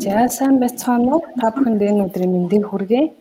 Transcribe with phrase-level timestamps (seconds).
[0.00, 1.22] За сайн байцгаана уу?
[1.40, 3.12] Та бүхэнд энэ өдрийн мэндийг хүргэе.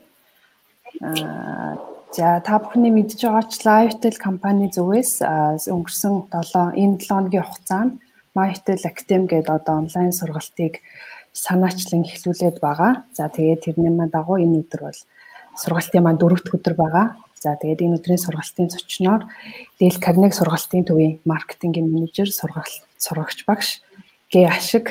[1.03, 1.75] Аа
[2.15, 5.23] за та бүхний мэдж байгаач Lifetel компани зүгээс
[5.67, 7.91] өнгөрсөн 7 энэ 7 хоногийн хугацаанд
[8.35, 10.79] Mytel Academy гэдэг одоо онлайн сургалтыг
[11.33, 13.03] санаачлан эхлүүлээд байгаа.
[13.11, 14.99] За тэгээд тэрний маань дагуу энэ өдөр бол
[15.59, 17.05] сургалтын маань дөрөвт өдөр байгаа.
[17.39, 19.27] За тэгээд энэ өдрийн сургалтын зочноор
[19.79, 23.81] Дэл Карнег сургалтын төвийн маркетингийн менежер сургалт сурагч багш
[24.31, 24.85] гээ ашиг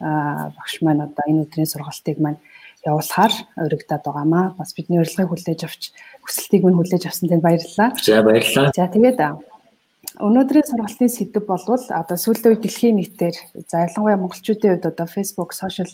[0.00, 2.40] багш маань одоо энэ өдрийн сургалтыг маань
[2.86, 4.54] явуулахаар өргөдөд байгаамаа.
[4.58, 5.82] Бас бидний урилгыг хүлээж авч
[6.24, 7.90] хүсэлтийг минь хүлээж авсан танд баярлалаа.
[8.00, 8.72] За баярлалаа.
[8.72, 9.18] За тэгээд
[10.16, 13.36] өнөөдрийн сургалтын сэдэв болвол одоо сүүлийн үед дэлхийн нийтээр
[13.68, 15.90] за ялангуяа монголчуудын хувьд одоо Facebook, social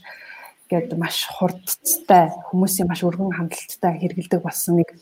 [0.70, 4.94] гэдэг маш хурдтай хүмүүсийн маш өргөн хандлттай хэрэгэлдэг болсон нэг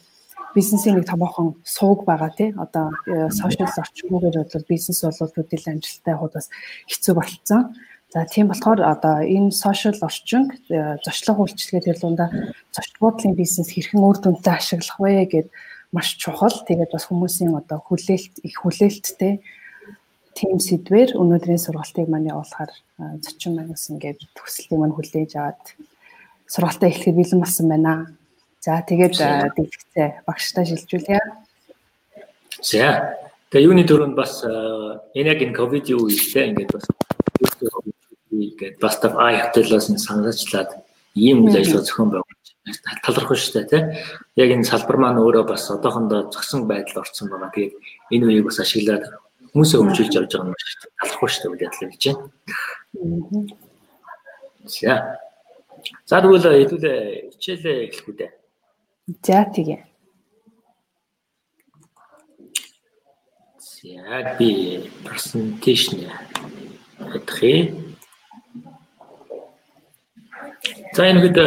[0.54, 2.90] бизнесийн нэг томоохон сууг байгаа тий одоо
[3.30, 6.48] сошиал орчмоор бол бизнес болол төдийл амжилттай хууд бас
[6.90, 7.62] хэцүү болцсон.
[8.10, 12.28] За тийм болохоор одоо энэ сошиал орчинг э, зочлог үйлчлэгээ тэр дундаа
[12.74, 15.48] зочд буудлын бизнес хэрхэн үр дүнтэй ашиглах вэ гэд
[15.94, 16.50] маш чухал.
[16.50, 19.38] Тэгээд бас хүмүүсийн одоо хүлээлт их хүлээлттэй
[20.34, 25.62] тийм сэдвэр өнөөдрийн сургалтыг маань явуулахаар э, зочин маань бас ингээд төсөлтийг маань хүлээж аваад
[26.50, 28.10] сургалтаа эхлэхэд бэлэн болсон байна.
[28.58, 31.22] За тэгээд э, дэлгэцээ багштай шилжүүлье.
[32.58, 33.14] За.
[33.54, 34.42] Тэгээ юуны дөрөнд бас
[35.14, 36.86] энэ яг энэ ковидын үетэй ингээд бас
[38.58, 40.70] гээд Bastaf I хотелоос нь санаачлаад
[41.14, 42.46] ийм үйл ажиллагаа зохион байгуулж
[43.04, 43.82] талархав шүү дээ тий.
[44.38, 47.50] Яг энэ салбар маань өөрөө бас одоохондоо зогсон байдал орсон байгаа.
[47.50, 47.74] Тэгээд
[48.14, 49.04] энэ үеийг бас ашиглаад
[49.52, 50.94] хүмүүсээ хөгжүүлж явж байгаа юм шүү дээ.
[51.00, 52.24] Талархав шүү дээ үйл ажиллагаа гэж байна.
[54.66, 54.94] За.
[56.06, 56.98] За тэгвэл хэдүүлээ
[57.34, 58.32] хичээлээ эхлэх үү дээ.
[59.24, 59.80] За тэгээ.
[63.80, 64.50] За би
[65.02, 67.72] presentation хийх
[70.92, 71.38] За энэ хэд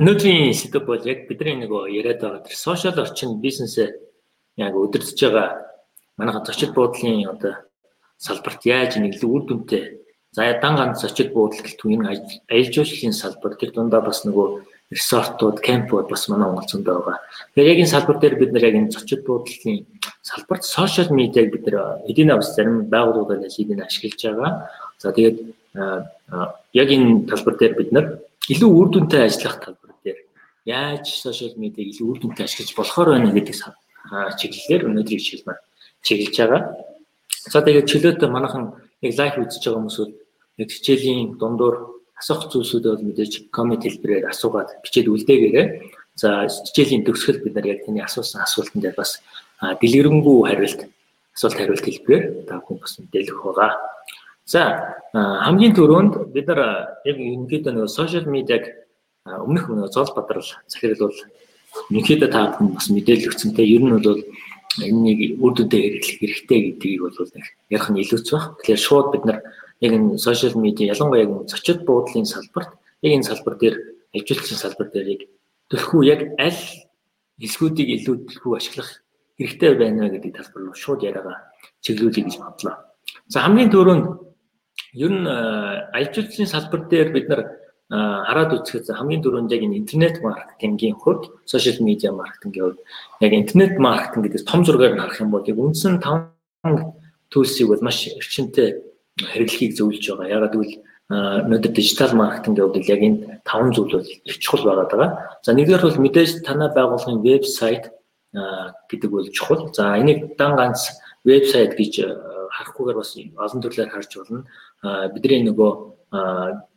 [0.00, 3.88] өнөөдрийн сэдв бол яг бидний нөгөө яриад байгаа тэр сошиал орчин бизнесээ
[4.56, 5.48] яг өдөртөж байгаа
[6.16, 7.54] манайха зочид буудлын одоо
[8.16, 10.00] салбарт яаж нэг л үр дүнтэй
[10.32, 12.08] за дан ганц зочид буудал гэлтгүй энэ
[12.48, 14.48] аялал жуулчлалын салбар тэр дундаа бас нөгөө
[14.90, 17.20] ресортууд, кемпууд бас манай Монголцонд байгаа.
[17.54, 19.86] Тэгэхээр яг энэ салбар дээр бид нар яг энэ зочид буудлын
[20.22, 24.70] салбарт сошиал медиаг бид нар эдийн авс зарим байгууллагуудаар эдийн ашиглаж байгаа.
[24.98, 25.38] За тэгээд
[26.72, 28.06] яг энэ талбар дээр бид нар
[28.48, 30.18] илүү үр дүнтэй ажиллах талбар дээр
[30.64, 33.56] яаж сошиал медиаг илүү үр дүнтэй ашиглаж болохоор байна гэдэг
[34.40, 35.62] чиглэлээр өнөөдрийн хичээл маань
[36.02, 36.62] чиглэж байгаа.
[37.52, 38.64] За тэгээд чөлөөтэй манайхан
[39.04, 39.98] яг лайв үзэж байгаа хүмүүс
[40.60, 45.66] яг хичээлийн дундуур асуух зүйлсүүдээ бол мэдээж коммент хэлбэрээр асуугаад бичээд үлдээгээрэй.
[46.16, 49.20] За хичээлийн төгсгөл бид нар яг таны асуусан асуултанд бас
[49.60, 50.80] дэлгэрэнгүй хариулт
[51.36, 53.72] асуулт хариулт хэлбэрээр та бүхэн бас мэдээлэх байгаа.
[54.50, 54.62] За
[55.14, 56.60] хамгийн түрүүнд бид нар
[57.06, 58.66] яг ерөнхийдөө нөгөө сошиал медиаг
[59.22, 61.18] өмнөх нөгөө зол бадрал захирал бол
[61.94, 64.22] ерөнхийдөө та бүхэн бас мэдээлэл өгсөнтэй ер нь бол
[64.82, 67.14] энэнийг үр дүндээ хэрэглэх хэрэгтэй гэдгийг бол
[67.70, 68.58] ярих нь илүүц баг.
[68.58, 69.38] Тэгэхээр шууд бид нар
[69.78, 72.74] яг энэ сошиал медиа ялангуяа яг зочид буудлын салбарт
[73.06, 73.76] яг энэ салбар дээр
[74.14, 75.22] ажилчлалын салбар дээр яг
[75.70, 76.62] төлхөө яг аль
[77.38, 78.90] хэлсгүүдийг илүү төлхөө ашиглах
[79.38, 81.54] хэрэгтэй байна гэдэг талбар руу шууд яриагаа
[81.86, 82.74] чиглүүлэе гэж бодлоо.
[83.30, 84.29] За хамгийн түрүүнд
[84.92, 89.78] Ер нь э, ажилчлалын салбар дээр бид нар э, хараад үзэхэд хамгийн түрүүнд яг энэ
[89.78, 92.80] интернет маркетингийн хувьд, сошиал медиа маркетингийн хувьд
[93.22, 96.34] яг интернет маркетинг гэдэг том зургаар нь харах юм бол яг үндсэн таван
[97.30, 98.82] төлсийг бол маш эрчимтэй
[99.22, 100.34] хэрэглэхийг зөвлөж байгаа.
[100.34, 104.90] Ягаад гэвэл э, өнөөдөр дижитал маркетингийн хувьд яг энэ таван зүйл бол их чухал байгаад
[104.90, 105.10] байгаа.
[105.46, 107.94] За нэгдүгээр бол мэдээж танай байгууллагын вебсайт
[108.90, 109.70] гэдэг бол чухал.
[109.70, 111.94] За энийг дан ганц вебсайт гэж
[112.60, 114.44] харахгүйгээр бас олон төрлөөр харж болно
[115.16, 115.72] бидний нөгөө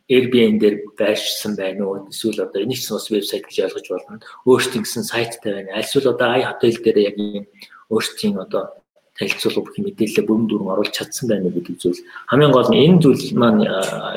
[0.04, 4.20] Airbnb дээр байршсан байна уу эсвэл одоо энийг ч бас вебсайт гэж ойлгож болно.
[4.44, 5.80] Өөрсдийн гэсэн сайттай байна.
[5.80, 7.48] Альсвал одоо i hotel дээр яг ийм
[7.88, 8.84] өөрсдийн одоо
[9.16, 12.04] танилцуулга бүх мэдээлэл бүрэн дүрэн оруулж чадсан байна гэдэг зүйл.
[12.28, 13.64] Хамгийн гол нь энэ зүйл маань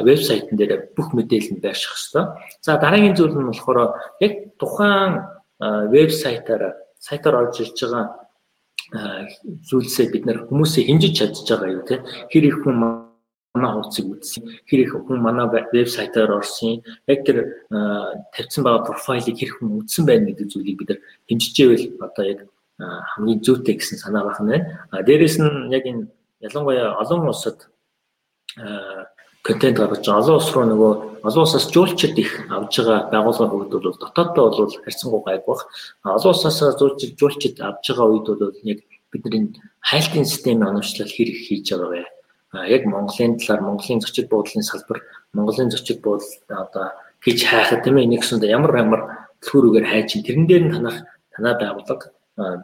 [0.03, 2.35] вебсайтн дээр бүх мэдээлэл нь байрших хэвээр.
[2.59, 5.23] За дараагийн зүйл нь болохоор яг тухайн
[5.61, 8.26] вебсайтаар сайтаар орж ирж байгаа
[8.91, 12.75] зүйлсээ бид нар хүмүүсээ хинжиж чадчих байгаа юу те хэр их хүн
[13.57, 14.43] манай хуудсыг үзсэн.
[14.69, 16.83] Хэр их хүн манай вебсайтаар орсон.
[17.07, 17.67] Яг тэр
[18.31, 22.39] тавьсан байгаа профайлыг хэр хүн үзсэн байна гэдэг зүйлийг бид нар хэмжижээвэл одоо яг
[22.79, 24.87] хамгийн зүйтэй гэсэн санаа байх нь байна.
[24.91, 26.07] А дээрэс нь яг энэ
[26.39, 27.67] ялангуяа олон улсад
[29.43, 30.91] контент гаргаж байгаа олон улс руу нөгөө
[31.27, 35.67] олон улсаас жуулчид их авж байгаа байгууллагын хувьд бол дотооддоо бол харьцангуй гайг бах.
[36.03, 38.79] Олон улсаас жуулчид жуулчид авж байгаа үед бол яг
[39.11, 42.05] бидний хайлтын системийн оновчлол хэр их хийж байгаа вэ?
[42.67, 45.03] яг Монголын талаар Монголын зочид буудлын салбар,
[45.33, 46.91] Монголын зочид буудал одоо
[47.23, 49.01] гэж хайхад тийм ээ нэгсэнд ямар ямар
[49.43, 50.97] төлхүүрөөр хайж тэрэн дээр нь танах
[51.35, 52.11] танаа байгууллага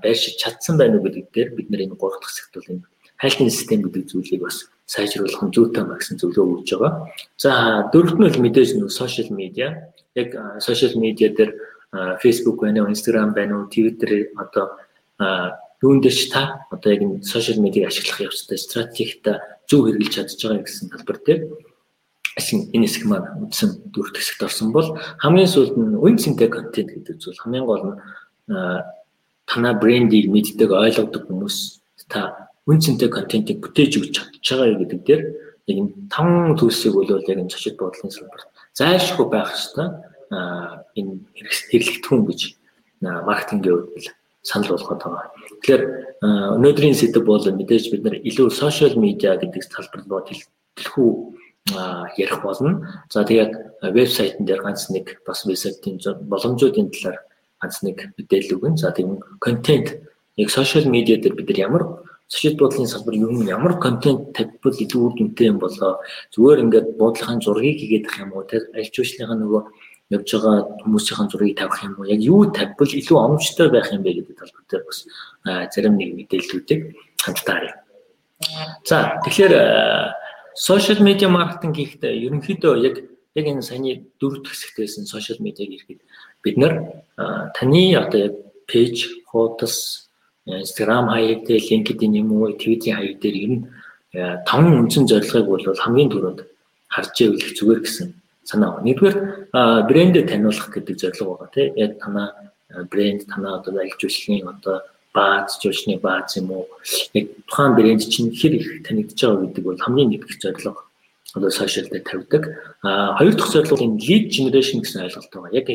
[0.01, 2.87] байршиж чадсан байна уу гэдэг дээр бид нэр энэ гурав дахь хэсэгт бол энэ
[3.19, 6.93] хайлтын систем гэдэг зүйлийг бас сайжруулах нь зүйтэй маа гэсэн зөвлөгөө өгж байгаа.
[7.37, 7.51] За
[7.93, 9.93] дөрөвт нь бол мэдээж нэг сошиал медиа.
[10.15, 11.51] Яг сошиал медиа дээр
[12.19, 14.77] Facebook байна уу, Instagram байна уу, Twitter одоо
[15.83, 19.27] юундэж та одоо яг энэ сошиал медиаг ашиглах явцтай стратегт
[19.67, 21.41] зөв хэрэгжилж чадж байгаа гэсэн талбар дээр
[22.39, 26.89] асин энэ хэсэг маань үндсэн дөрөвт хэсэгт орсон бол хамгийн сүүлд нь үн цэнтэй контент
[26.95, 27.97] гэдэг зүйл хамгийн гол нь
[29.45, 35.21] танаа брендийг мэддэг ойлгодог хүмүүс та үн цэнтэй контентыг бүтээж өгч чадж байгаа гэдэг дээр
[35.67, 39.89] яг энэ таван төлсийг бол яг энэ зочид бодлын салбарт зайлшгүй байх ёстой
[40.31, 41.13] энэ
[41.69, 42.41] хэрэглэгдэхүүн гэж
[43.01, 45.27] маркетингийн хувьд санал болгоод байгаа.
[45.63, 45.83] Тэгэхээр
[46.59, 50.21] өнөөдрийн сэдв бол мэдээж бид нар илүү сошиал медиа гэдэг талбар руу
[50.75, 51.09] дэлхүү
[52.19, 53.03] ярих болно.
[53.09, 57.23] За тэгээд вебсайтн дээр ганц нэг бас вебсайтын боломжуудын талаар
[57.61, 58.75] ганц нэг мэдээлэл өгөн.
[58.77, 59.95] За тийм контент
[60.35, 61.83] яг сошиал медиа дээр бид нар ямар
[62.33, 66.01] зочид буудлын салбар юм ямар контент тавьбал илүү үр дүнтэй юм болоо
[66.33, 69.61] зүгээр ингээд буудлынхаа зургийг хийгээд ах юм уу те аль жуулчныхаа нөгөө
[70.17, 74.17] явж байгаа хүмүүсийн зургийг тавих юм уу яг юу тавьбал илүү оновчтой байх юм бэ
[74.17, 74.99] гэдэг талбар дээр бас
[75.75, 76.81] зарим нэг мэдээллүүдийг
[77.21, 77.75] хамтдаа харъя.
[78.85, 79.53] За тэгэхээр
[80.55, 82.95] сошиал медиа маркетинг гэхдээ ерөнхийдөө яг
[83.37, 86.01] яг энэ саяны дөрөв хэсэгт байсан сошиал медиаг ирэхэд
[86.43, 86.73] бид нар
[87.53, 88.33] таны одоо яг
[88.67, 90.09] пэйж, хуудас,
[90.47, 93.61] Instagram хаяг дээр LinkedIn юм уу, Twitter хаяг дээр ер нь
[94.45, 96.39] таван үндсэн зорилгыг бол хамгийн түрүүнд
[96.91, 98.13] харж ивэл зүгээр гэсэн
[98.43, 98.85] санаа байна.
[98.91, 99.17] Нэгдүгээр
[99.89, 102.27] брэндэд таниулах гэдэг зорилго байгаа тийм яг танаа
[102.91, 104.83] брэнд танаа одоо аль жуулчны одоо
[105.15, 106.67] бааз жуулчны бааз юм уу
[107.13, 110.83] яг тухайн брэнд чинь хэр их танигдж байгаа гэдэг бол хамгийн нэгдэх зорилго
[111.33, 112.43] одоо сошиал дээр тавьдаг.
[112.83, 115.55] А хоёр дахь зорилго энэ lead generation гэсэн ойлголт байгаа.
[115.55, 115.67] Яг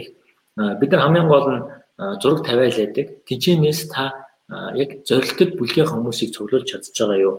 [0.79, 1.63] бид нар хамгийн гол нь
[2.23, 3.25] зураг тавиал яадаг.
[3.27, 7.35] Тинчэнээс та яг зорилтод бүлгийн хүмүүсийг цуглуулж чадж байгаа юу?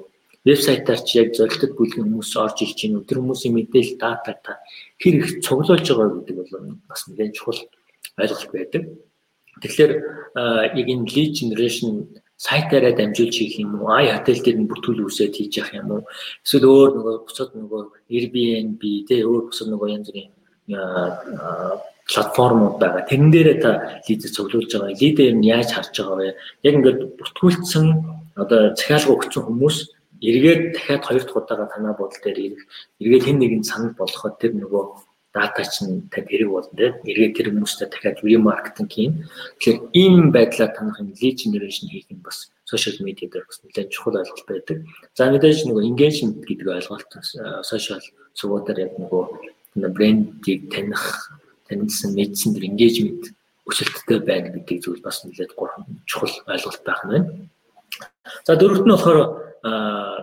[0.46, 3.06] Вебсайтаар чи яг зорилтод бүлгийн хүмүүс орж ирж байна?
[3.06, 4.62] Тэр хүмүүсийн мэдээлэл дата та
[5.02, 7.60] хэр их цуглуулж байгаа гэдэг бол бас нэлээд чухал
[8.22, 8.84] ойлголт байдаг.
[9.62, 9.92] Тэгэхээр
[10.78, 12.08] яг энэ lead generation
[12.38, 13.92] сайтаараа дамжуулж хийх юм уу?
[13.92, 16.02] Ай хотел дээр нь бүртгүүл үүсээд хийж явах юм уу?
[16.46, 20.32] Эсвэл өөр нөгөө бусад нөгөө Airbnb тэ өөр бусад нөгөө янз бүрийн
[22.10, 23.06] платформуд байгаа.
[23.06, 24.98] Тэрэн дээрээ та лидээ цуглуулж байгаа.
[24.98, 26.36] Лидээ юм яаж харж байгаа вэ?
[26.66, 27.86] Яг ингээд бүртгүүлсэн
[28.34, 29.78] одоо захиалга өгсөн хүмүүс
[30.22, 32.64] эргээд дахиад хоёр дахь удаага танаа бодол дээр ирэх.
[32.98, 34.84] Эргээд хэн нэгэнд санал болгоход тэр нөгөө
[35.34, 36.94] дата чинь тань хэрэг болно тийм.
[37.06, 39.14] Эргээд тэр хүмүүстэй дахиад ремаркетинг хийн.
[39.62, 43.94] Тэгэхээр ийм байдлаар танах юм лид генерашн хийх нь бас сошиал медиа дээр бас нэлээд
[43.94, 44.78] чухал ойлголт байдаг.
[45.14, 47.10] За мэдээж нөгөө engagement гэдэг ойлголт
[47.64, 48.02] сошиал
[48.34, 49.24] сувуудаар яг нөгөө
[49.94, 51.30] брендийг таних
[51.69, 53.31] танилцсан мэдсэн тэр engagement
[53.69, 57.27] өсөлттэй байна гэдэг зүйл бас нэлээд гурван чухал ойлголт байх нь байна.
[58.45, 59.19] За дөрөвт нь болохоор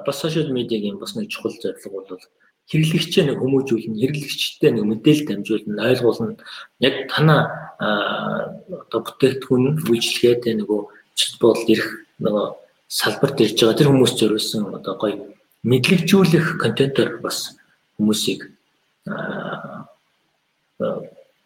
[0.04, 2.26] бас сошиал медиагийн бас нэг чухал зорилго бол
[2.66, 6.34] хэрэглэгчээ нэг хүмүүжүүлнэ, хэрэглэгчтэй нэг мэдээлэл дамжуулна, ойлгуулна.
[6.82, 7.42] Яг танаа
[7.78, 10.80] одоо бүтээгдэхүүн үйлчлэгээд нөгөө
[11.14, 12.46] чатбол ирэх нөгөө
[12.90, 15.30] салбарт ирж байгаа тэр хүмүүс зориулсан одоо гоё
[15.62, 17.54] мэдлэгжүүлэх контентоор бас
[17.98, 18.50] хүмүүсийг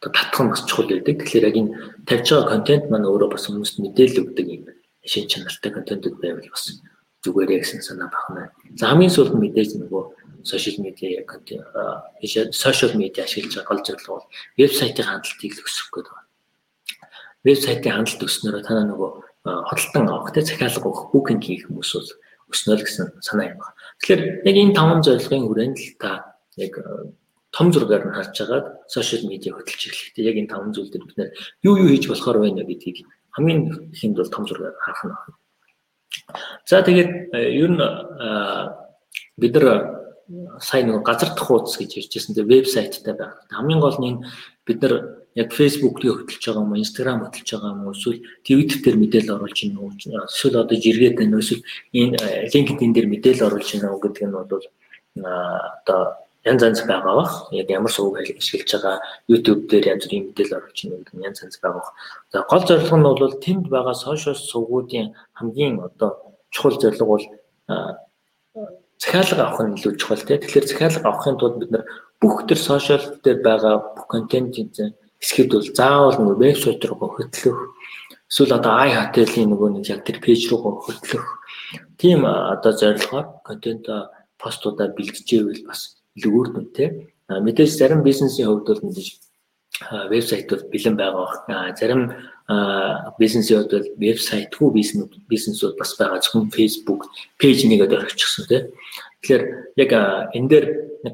[0.00, 1.20] татах нь бас чухал байдаг.
[1.20, 1.72] Тэгэхээр яг энэ
[2.08, 4.64] тавьж байгаа контент маань өөрөө бас хүмүүст мэдээлэл өгдөг юм
[5.04, 6.64] шин чанартай контентууд байвал бас
[7.24, 8.48] зүгээрээ гэсэн санаа багна.
[8.80, 10.02] За хамгийн сүүлд мэдээж нөгөө
[10.44, 11.68] сошиал медиа контент
[12.56, 14.26] сошиал медиа ашиглаж байгаа гол зорилго бол
[14.56, 16.28] вебсайтын хандлтыг өсгөх гэдэг байна.
[17.44, 19.10] Вебсайтын хандлт өснөрөө танаа нөгөө
[19.44, 22.08] хөдөлтөн авах тэ захиалга өгөх букинг хийх хүмүүс бол
[22.52, 23.76] өснө л гэсэн санаа юм байна.
[24.00, 26.72] Тэгэхээр яг энэ таван зорилгын хүрээнд л та яг
[27.50, 31.18] том зургаар нь харж агаад сошиал медиа хөдөлж эхлэхдээ яг энэ таван зүйл дээр бид
[31.18, 31.30] нэр
[31.66, 35.34] юу юу хийж болохоор байна гэдгийг хамгийн ихэнд бол том зургаар харах нь байна.
[36.66, 37.80] За тэгээд э, ер нь
[39.36, 39.68] бид нар
[40.62, 43.34] сайн нэг газар дах хуудас гэж ярьжсэн тэр вебсайттай байх.
[43.50, 44.22] Хамгийн гол нь
[44.66, 48.78] бид нар яг Facebook-ийг хөтлөж байгаа юм уу, Instagram хөтлөж байгаа юм уу, эсвэл Twitter
[48.78, 53.08] дээр мэдээлэл оруулж байна уу, эсвэл одоо жиргээд байна уу, эсвэл энэ э, LinkedIn дээр
[53.10, 56.02] мэдээлэл оруулж байна уу гэдэг нь бол одоо
[56.44, 57.48] янз янз байгаа бах.
[57.52, 61.80] Яг ямар сувг ашиглаж байгаа YouTube дээр янз бүрийн мэдээлэл оруулж байгаа янз янз байгаа
[61.80, 61.92] бах.
[62.32, 66.10] За гол зорилго нь бол тэнд байгаа сошиал сувгуудын хамгийн одоо
[66.50, 67.24] чухал зорилго бол
[68.98, 70.40] захиалга авах нь илүү чухал тийм.
[70.40, 71.84] Тэгэхээр захиалга авахын тулд бид нар
[72.20, 77.58] бүх төр сошиал дээр байгаа бүх контентын хэсгүүд бол заавал нөгөө вебсайт руу хөтлөх
[78.30, 81.26] эсвэл одоо i hotel-ийн нөгөө нэг яг тэр пэйж руу хөтлөх
[82.00, 83.84] тийм одоо зорилгоор контент
[84.40, 87.08] постуудаа бэлтжээвэл бас илүү үр дүнтэй.
[87.32, 89.08] Мэдээж зарим бизнесийн хувьд бол мэдээж
[90.12, 91.72] вебсайтууд бэлэн байгаа.
[91.72, 92.12] Зарим
[93.16, 96.20] бизнесүүд бол вебсайтгүй бизнес бизнесүүд бас байгаа.
[96.20, 97.08] Зөвхөн Facebook
[97.40, 98.68] пэйж нэгэд орчихсон тийм.
[99.24, 99.42] Тэгэхээр
[99.80, 99.90] яг
[100.36, 100.66] энэ дээр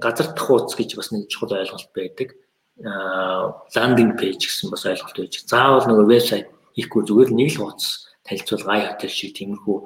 [0.02, 2.34] газар дахууц гэж бас нэг чухал ойлголт байдаг.
[2.76, 5.44] ландинг пэйж гэсэн бас ойлголт байж.
[5.46, 9.76] Заавал нөгөө вебсайт хийхгүй зүгээр нэг л хуудас танилцуулга ай хотел шиг тиймэрхүү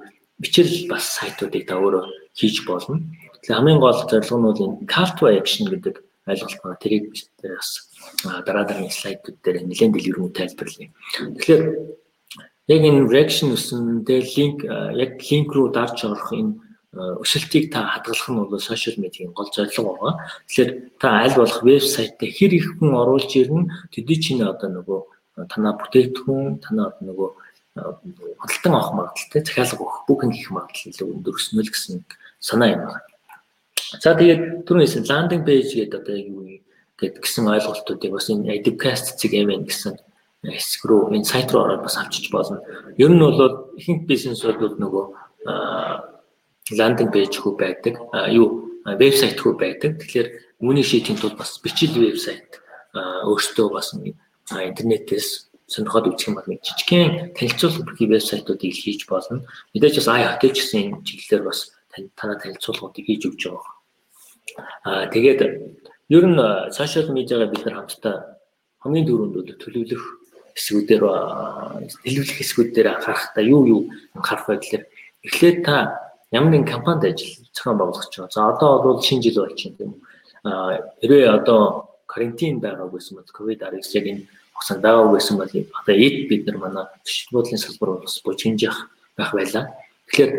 [0.42, 2.98] бичил бас сайтуудыг та өөрөө хийж болно.
[3.40, 5.97] Тэгэхээр хамгийн гол зорилго нь бол энэ call to action гэдэг
[6.28, 6.82] ойлголт байна.
[6.82, 7.04] Тэрийг
[7.42, 7.68] бас
[8.25, 10.90] дараа дараагийн слайдууд дээр нэлээд дэлгэрэнгүй тайлбарлая.
[11.40, 11.62] Тэгэхээр
[12.68, 16.54] яг энэ reaction үсэндээ линк яг линк руу дарж орох энэ
[16.92, 20.14] өсөлтийг та хадгалах нь бол сошиал медиагийн гол зорилго байгаа.
[20.47, 25.00] Тэгэхээр та аль болох вебсайтаа хэр их хүн оруулж ирнэ төдий чинь одоо нөгөө
[25.50, 27.30] танаа бүтээгдэхүүн танаа нөгөө
[28.42, 32.02] худалдан авах магадaltaй захиалга өгөх бүхэн хийх магадлал илүү өндөр өснө л гэсэн
[32.42, 33.09] санаа юм байна.
[33.99, 36.62] За тэгээд түрүүнээс ландинг пэйж гэдэг одоо юу
[36.94, 39.99] гэд гэсэн ойлголтуудыг бас энэ Adibcast цэг MN гэсэн
[40.47, 42.62] хэсэг рүү энэ сайт руу ороод бас авчиж болно.
[42.94, 45.04] Ер нь бол ихэнх бизнесүүд нөгөө
[46.78, 47.99] ландинг пэйж хүү байдаг.
[48.30, 49.99] Юу вебсайт хүү байдаг.
[49.99, 50.28] Тэгэхээр
[50.62, 52.62] үүний шийдэхин тулд бас бичил вебсайт
[52.94, 59.47] өөртөө бас интернетээс сонирхоод үзэх юм бол нэг жижигхэн танилцуулга бүхий вебсайтуудыг хийж болно.
[59.75, 61.70] Мэдээж бас хотелч гэсэн чиглэлээр бас
[62.18, 63.79] танаа танилцуулгуудыг хийж өгч байгаа.
[64.85, 65.40] Аа тэгээд
[66.11, 66.38] ер нь
[66.75, 68.16] сошиал медиагаа бид нар хамтдаа
[68.83, 70.04] хамгийн дөрөнд бол төлөвлөх
[70.57, 71.02] хэсгүүдээр
[72.02, 73.80] төлөвлөх хэсгүүдээр анхаарахтаа юу юу
[74.16, 74.85] анхаарах вэ гэхээр
[75.26, 75.76] эхлээд та
[76.33, 78.30] ямар нэгэн компанид ажил зохион байгуулах байгаа.
[78.33, 79.92] За одоо бол шинэ жил байна тийм үү.
[80.45, 81.61] Аа хэрвээ одоо
[82.07, 86.47] карантин байгааг байсан бол ковид 19 яг энэ хугацаанд байгааг байсан бол одоо эд бид
[86.47, 88.76] нар манай төсөл бодлын салбар бас бочинжих
[89.16, 89.64] байх байлаа.
[90.09, 90.33] Тэгэхээр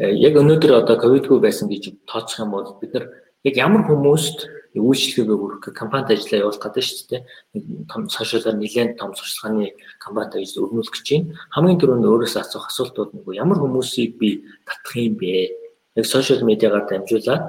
[0.00, 3.04] яг өнөөдөр одоо ковидгүй байсан гэж тооцох юм бол бид нар
[3.44, 7.22] яг ямар хүмүүст үйлчлэгээ хүргэх компанид ажиллаа явуулах гэдэг шүү дээ.
[7.58, 11.34] Нэг том сошиалаар нэлээд том сурчлагын компанид ажил өрнүүлэх гэж байна.
[11.50, 15.50] Хамгийн түрүүнд өөрөөсөө асуух асуултууд нэг ямар хүмүүсийг би татах юм бэ?
[15.98, 17.44] Яг сошиал медиагаар дамжуулаад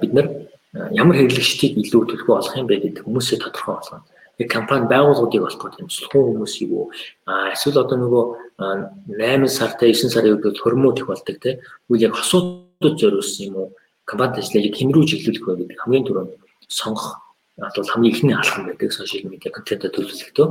[0.00, 0.26] бид нар
[0.72, 4.08] ямар хэрэглэгчдийг илүү төлхөө олох юм бэ гэдэг хүмүүсээ тодорхой болгоно.
[4.40, 6.88] Яг компани байгууллагуудыг олох гэдэг юм сулхан хүмүүс юу?
[7.28, 8.24] А эсвэл одоо нөгөө
[8.58, 11.62] 8 сартай 9 сарын үед хөрмүүд их болдог тийм.
[11.88, 13.70] Үгүй яг хосуудад зориулсан юм уу?
[14.08, 16.32] компанид ажиллаж хэн рүү чиглүүлэх вэ гэдэг хамгийн түрүүнд
[16.72, 17.20] сонгох
[17.60, 20.48] бол хамгийн ихний алхам байдаг сошиал медиа контентоо төлөвлөлтөө.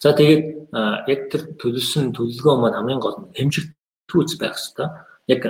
[0.00, 0.44] За тэгээд
[1.12, 4.88] яг тэр төлөвлөсөн төлөвлөгөө маань хамгийн гол нь хэмжигдүүц байх хэрэгтэй.
[5.28, 5.42] Яг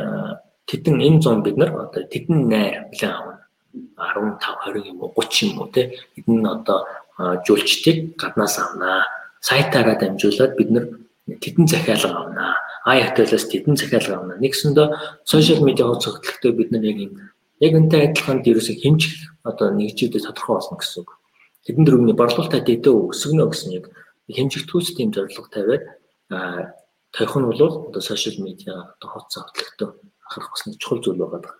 [0.66, 3.46] тэдэн энэ зам бид нар одоо тэдэн найр билээ авна.
[3.94, 6.90] 15 20 юм уу 30 юм уу те эдэн нь одоо
[7.46, 9.06] жуулчдыг гаднаас авнаа.
[9.38, 10.84] Сайтаараа дамжуулаад бид нар
[11.26, 12.54] тэдэн захиалга авнаа
[12.86, 14.38] ай хотелоос тэдэн захиалга авна.
[14.38, 14.88] Нэгсэндээ
[15.26, 17.12] сошиал медиа хуудас хөтөлбөртөө бид нар яг юм
[17.58, 21.10] яг энтэй адилхан дээрээс хэмжих одоо нэгжүүдэд тодорхой болно гэсэн үг.
[21.66, 23.90] Хэдэн дөрөвний борлуулалтаа дэдээ өсгөнө гэсэн яг
[24.30, 25.82] хэмжигдүүлс тийм зорилго тавиад
[27.10, 29.88] тавих нь бол одоо сошиал медиа одоо хуудас хөтөлбөртөө
[30.30, 31.58] анхаарах бас чухал зүйл байгаа.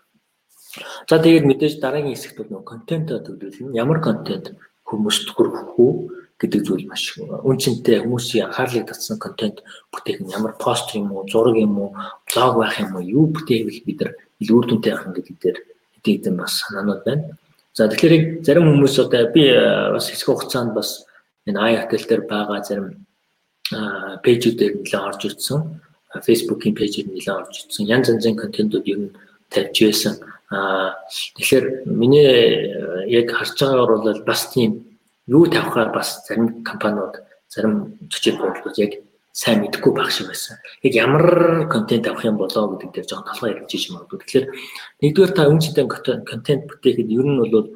[1.11, 4.55] За тэгээд мэдээж дараагийн хэсэгт нөгөө контент төлөвлөлт нь ямар контент
[4.87, 5.91] хүмүүст хүрэх үү
[6.37, 11.57] гэдэг зүйл маш үнцэнтэй хүмүүсийн анхаарлыг татсан контент бүтээх нь ямар пост юм уу, зураг
[11.57, 11.89] юм уу,
[12.29, 15.57] блог байх юм уу, юу бүтээвэл бид нар илүү үр дүнтэй юм гэдэг дээр
[15.97, 17.37] хэдийдэн бас санаанууд байна.
[17.73, 21.09] За тэгэхээр зарим хүмүүс одоо би бас хэсэг хугацаанд бас
[21.49, 23.05] энэ хотел дээр байгаа зарим
[24.23, 25.81] пэйжүүдээр нэлээд орж ирсэн.
[26.23, 27.85] Facebook-ийн пэйжээр нэлээд орж ирсэн.
[27.85, 29.15] Янз янзын контентууд ер нь
[29.49, 30.13] тавьж байсан.
[30.49, 30.95] Аа
[31.35, 32.31] тэгэхээр миний
[33.11, 34.86] яг харж байгаагаар бол бас тийм
[35.27, 38.93] юу тавихаар бас зарим компаниуд зарим зочид бодлууд яг
[39.37, 40.57] сайн мэдэхгүй байх шиг байсан.
[40.81, 44.19] Яг ямар контент авах юм болоо гэдэг дээр жоохон талхаа ярьж иж магадгүй.
[44.25, 44.45] Тэгэхээр
[45.05, 47.69] нэгдүгээр та үнцтэй контент бүтээхэд ер нь бол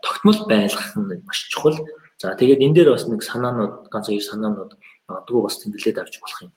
[0.00, 1.76] тогтмол байлгах нь маш чухал.
[2.16, 4.72] За тэгээд энэ дээр бас нэг санаанууд ганц хоёр санаанууд
[5.10, 6.52] магадгүй бас тэмдэглээд авч болох юм.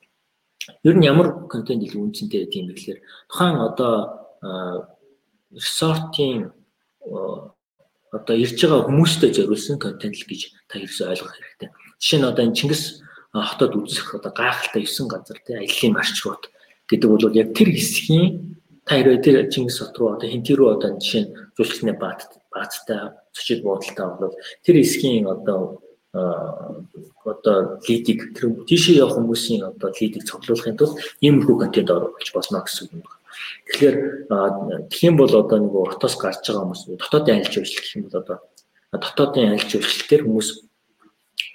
[0.87, 3.93] Ер нь ямар контент илүү үнцэнтэй гэдэг юм бэ гэхээр тухайн одоо
[5.51, 6.55] ресортын
[8.11, 11.69] одоо ирж байгаа хүмүүстэй зориулсан контент л гэж та ерөөсөй ойлгох хэрэгтэй.
[11.99, 12.83] Жишээ нь одоо энэ Чингис
[13.31, 16.51] хотод үзэх одоо гайхалтай 9 газар тий аяллаа маршрут
[16.91, 20.99] гэдэг бол яг тэр хэсгийн та хэрвээ тэр Чингис хот руу одоо хинти рүү одоо
[20.99, 25.79] жишээ нь жуулчны баат бааттай зочид буудалтай бол тэр хэсгийн одоо
[27.23, 32.91] одоо лидийг тэр тийшээ явах хүмүүсийн одоо лидийг цуглуулахын тулд иймэрхүү контент оруулж болно гэсэн
[32.91, 33.20] үг байна.
[33.71, 33.95] Тэгэхээр
[34.91, 38.37] тэгхийн бол одоо нөгөө хотоос гарч байгаа хүмүүс дотоодын аялал жуулчлал гэх юм бол одоо
[38.91, 40.49] дотоодын аялал жуулчлалтээр хүмүүс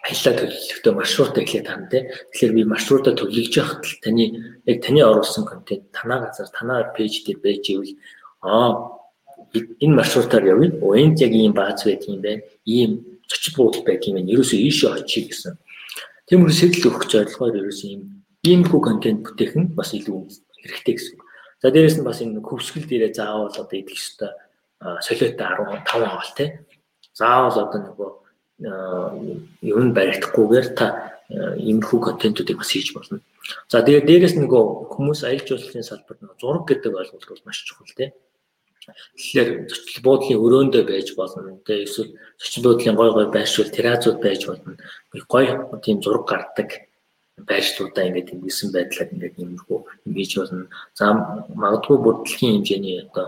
[0.07, 2.03] аяллаа төлөвлөлтөө маршрутаа эхлээд тань тий.
[2.33, 4.25] Тэгэхээр би маршрутаа төлөвлөж байхад л таны
[4.67, 7.95] яг таны оруулсан контент танаа газар танаа пэйж дээр байж ивэл
[8.41, 8.97] аа
[9.55, 10.71] энэ маршрутаар явъя.
[11.03, 12.43] Энд яг ийм бааз байдаг юм байна.
[12.65, 12.91] Ийм
[13.27, 14.31] зочид буудал байдаг юм байна.
[14.31, 15.55] Ерөөсөө ийшээ очие гэсэн.
[16.27, 18.03] Тиймэр сэтэл өгөх зорилгоор ерөөсөө ийм
[18.47, 20.31] иймэрхүү контент бүтээх нь бас илүү
[20.63, 21.17] хэрэгтэй гэсэн.
[21.63, 24.31] За дээрэс нь бас энэ хөвсгөл дээрээ заавал одоо идэх ёстой
[25.01, 26.49] солиотой 15 авал тий.
[27.17, 28.11] Заавал одоо нөгөө
[29.65, 33.21] юм баригдахгүйгээр та иймэрхүү контентуудыг бас хийж болно.
[33.73, 37.89] За тэгээд дээрэс нөгөө хүмүүс аялал жуулчлалын салбарт нөгөө зураг гэдэг ойлголт бол маш чухал
[37.97, 38.13] тий.
[39.17, 41.59] Тэгэхээр зочил буудлын өрөөндөө байж болно.
[41.67, 44.77] Тэгээ эсвэл зочил буудлын гой гой байршуул терrazууд байж болно.
[45.27, 45.47] Гой
[45.83, 46.87] тийм зураг гардаг
[47.45, 49.79] байршлуудаа ингээд ингэсэн байдлаар ингээд юмрхүү
[50.09, 50.67] юм хийж болно.
[50.97, 51.13] За
[51.53, 53.27] магадгүй бүрдлэгийн хэмжээний одоо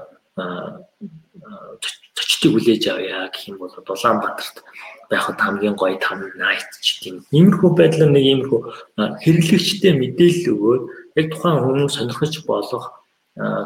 [2.16, 4.64] зочдыг хүлээж авъя гэх юм бол Улаанбаатарт
[5.10, 8.60] байхад хамгийн гоё там найт ч тийм иймэрхүү байдлаар нэг иймэрхүү
[8.96, 10.82] хэрэглэгчтэй мэдээлэл өгөөд
[11.20, 12.84] яг тухайн хүмүүс сонирхож болох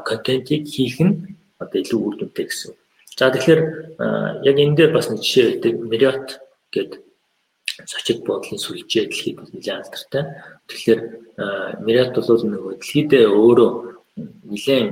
[0.08, 2.74] контентийг хийх нь одоо илүү үр дүнтэй гэсэн.
[3.18, 3.60] За тэгэхээр
[4.42, 6.28] яг энэ дээр бас нэг жишээ өгдөг Marriott
[6.74, 7.11] гэдэг
[7.86, 10.24] зочид буудлын сүлжээ дэлхийд нэлээд алдартай.
[10.68, 11.00] Тэгэхээр
[11.84, 13.70] Marriott бол нөгөө дэлхийдээ өөрөө
[14.48, 14.88] нэлээд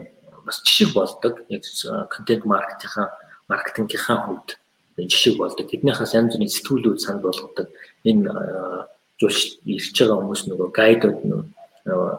[0.46, 1.44] бас жишг болдог.
[1.48, 1.62] Яг
[2.10, 3.10] контент маркетингийн
[3.48, 4.48] маркетингийнхаа хувьд
[4.96, 5.66] жишг болдог.
[5.68, 7.68] Тэднийхээс янз бүрийн сэтгүүлүүд санд болгодог.
[8.04, 8.30] Энэ
[9.20, 12.12] жуулч ирж байгаа хүмүүс нөгөө гайдууд нөгөө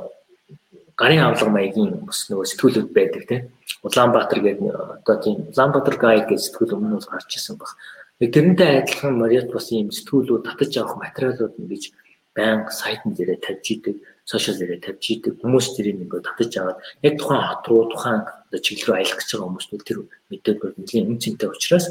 [1.02, 3.42] гарын авлага маягийн бас нөгөө сэтгүүлүүд байдаг тийм.
[3.82, 4.70] Улаанбаатар гэдэг
[5.02, 7.74] одоо тийм Улаанбаатар гайд гэж сэтгүүл өмнө нь гарч ирсэн баг.
[8.22, 11.90] Тэрнтэй адилхан Мариот бас ийм сэтгүүлүүд татаж авах материалууд ингэж
[12.38, 13.98] байнга сайтн дээрээ тавьж идэг,
[14.30, 15.42] сошиал дээрээ тавьж идэг.
[15.42, 18.22] Хүмүүс тэрийг ингээд татаж аваад яг тухайн хот руу, тухайн
[18.54, 19.98] чиглэл рүү аялах гэж байгаа хүмүүс тэр
[20.30, 21.86] мэдээлэл нэлийн үнцэнтэй учраас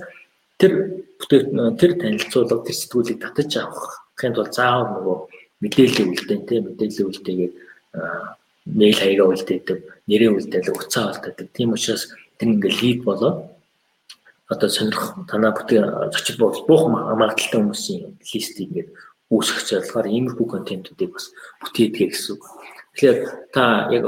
[0.55, 0.73] тэр
[1.19, 5.19] бүтээгдэхүүн тэр танилцуулга тэр сэтгүүлийг татаж авахын тулд заавал нөгөө
[5.67, 7.55] мэдээлэл үлдээн тийм мэдээлэл үлдээгээд
[8.71, 11.49] мэйл хаягаа үлдээдэг, нэрээ үлдээдэг, уцаа үлдээдэг.
[11.59, 13.51] Тийм учраас тэр ингээд лид болоод
[14.51, 18.91] одоо сонирх танаа бүтээн зочид буудал буух магадлалтай хүмүүсийн листийг ингээд
[19.31, 21.31] үүсгэх зорилгоор иймэрхүү контентуудыг бас
[21.63, 22.43] бүтээдэг гэсэн үг.
[22.99, 23.19] Тэгэхээр
[23.55, 24.05] та яг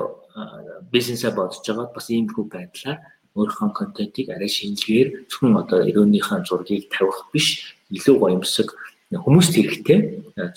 [0.90, 2.98] бизнесээ бодож байгаа бас иймэрхүү байдлаар
[3.38, 8.74] өөрийнхөө контентийг арай шинжилгээр зөвхөн одоо өрөөнийхөө зургийг тавих биш илүү гоёмсог
[9.14, 9.98] хүмүүст хэрэгтэй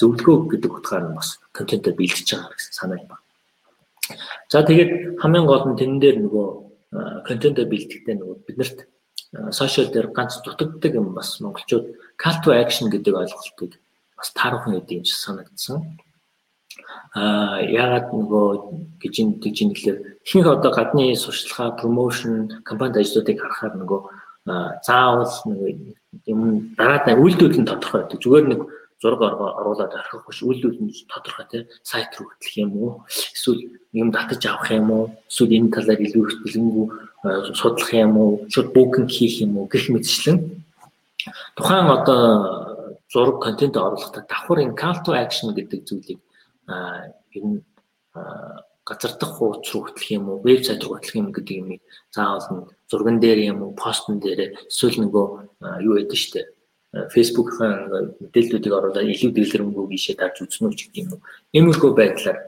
[0.02, 3.24] зөвлөгөө гэдэг утгаар нь бас контентоо бэлдэж байгаа гэсэн санаа юм байна.
[4.50, 6.48] За тэгээд хамгийн гол нь тэн дээр нөгөө
[7.30, 8.80] контентоо бэлдэхдээ нөгөө биднэрт
[9.52, 11.86] сошиал дээр ганц дутагддаг юм бас монголчууд
[12.18, 13.80] call to action гэдэг ойлголтыг
[14.18, 16.00] бас гэдэг юм шиг санагдсан.
[17.16, 23.40] Аа ягаад нөгөө гэж энэ гэж юм гэхээр ихэнх одоо гадны сурчлагаа промошн компанид ажлуудыг
[23.40, 24.00] харахаар нөгөө
[24.84, 25.70] заавал нөгөө
[26.28, 26.42] юм
[26.78, 28.20] дараад үйлдэл нь тодорхой байдаг.
[28.22, 28.62] Зүгээр нэг
[29.02, 30.42] зураг оруулаад орхих биш.
[30.44, 33.04] Үйлдэл нь тодорхой тий сайт руу хөтлөх юм уу?
[33.10, 35.06] Эсвэл юм татаж авах юм уу?
[35.28, 36.86] Эсвэл энэ талаар илүү их бэлэнгүү
[37.60, 38.32] судлах юм уу?
[38.48, 40.64] Шууд букинг хийх юм уу гэх мэтчлэн.
[41.56, 46.20] Тухайн одоо зураг контент оруулахдаа давхар энэ call to action гэдэг зүйлийг
[47.36, 47.60] ер нь
[48.88, 50.40] газар дах хууч руу хөтлөх юм уу?
[50.40, 51.68] Вебсайт руу хөтлөх юм гэдэг юм
[52.16, 53.76] заавал зурган дээр юм уу?
[53.76, 56.55] Постн дээр эсвэл нөгөө юу яд нь штэ
[57.12, 57.92] Facebook-ийн
[58.24, 61.22] мэдээллүүдийг оруулаад илүү дэлгэрэнгүй гişээ дарж үзнэ үү гэдэг юм уу.
[61.52, 62.40] Иймэрхүү байдлаар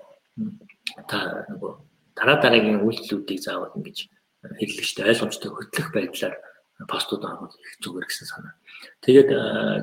[1.12, 1.18] та
[1.52, 1.72] нөгөө
[2.16, 4.08] дараа дараагийн үйлдэлүүдийг заавал ингэж
[4.56, 6.36] хэрэглэгчтэй ойлгомжтой хөтлөх байдлаар
[6.88, 8.56] постууд оруулах их зүгээр гэсэн санаа.
[9.04, 9.30] Тэгээд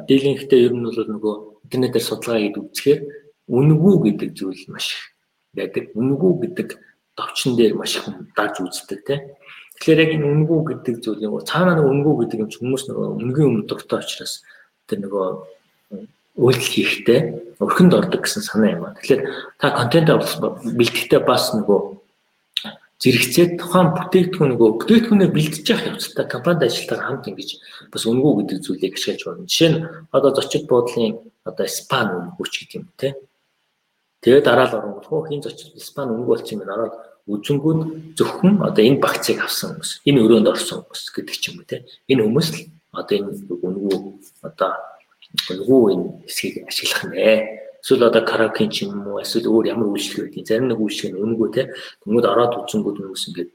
[0.08, 1.34] дийлэнхтэй ер нь бол нөгөө
[1.68, 3.00] интернетээр судалгаа хийд үзэхээр
[3.52, 4.96] үнэгүй гэдэг зүйл маш
[5.52, 5.92] байдаг.
[5.92, 6.68] Үнэгүй гэдэг
[7.18, 9.20] товчон дээр маш их дарж үздэг тийм
[9.74, 13.06] Тэгэхээр яг энэ үнгүй гэдэг зүйл нэг цаанаа нэг үнгүй гэдэг юм ч хүмүүс нөгөө
[13.18, 14.46] үнгийн өмнө дуртай учраас
[14.88, 15.26] тэр нөгөө
[16.34, 17.20] үйлдэл хийхдээ
[17.62, 18.96] өрхөнд ордог гэсэн санаа юм аа.
[18.98, 19.22] Тэгэхээр
[19.62, 21.80] та контент бэлтгэхдээ бас нөгөө
[23.04, 27.50] зэрэгцээ тухайн бүтээгдэхүүн нөгөө бүтээгдэхүүнээ бэлдэж явах явцдаа компанид ажилтнаар хамт ингэж
[27.92, 29.46] бас үнгүй гэдэг зүйлийг ашиглаж байна.
[29.50, 29.78] Жишээ нь
[30.10, 33.08] одоо зочид буудлын одоо спан үнгүй ч гэдэг юм те.
[34.24, 36.64] Тэгээд дараа л оронгот хөө хин зочид спан үнгүй болчих юм.
[36.64, 36.94] Ороод
[37.28, 37.80] үзэнгүүд
[38.16, 41.84] зөвхөн одоо энэ багцыг авсан хүмүүс, энэ өрөөнд орсон хүмүүс гэдэг ч юм уу те.
[42.08, 42.58] Энэ хүмүүс л
[42.94, 43.96] одоо энэ үнгүй
[44.42, 44.72] одоо
[45.50, 47.28] үнгүй энэ хэсгийг ашиглах нэ.
[47.84, 51.20] Эсвэл одоо караоке ч юм уу эсвэл өөр ямар үйлчлэг байдгийг зарим нэг үйлчлэг нь
[51.20, 51.62] үнгүй те.
[52.06, 53.50] Тэнгүүд ороод үзэнгүүд хүмүүс ингээд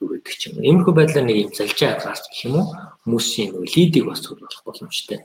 [0.00, 0.60] юу гэдэг ч юм.
[0.60, 2.66] Иймэрхүү байдлаар нэг юм залжаа гарч гэх юм уу
[3.06, 5.24] хүмүүсийн лидийг бас болох боломжтой.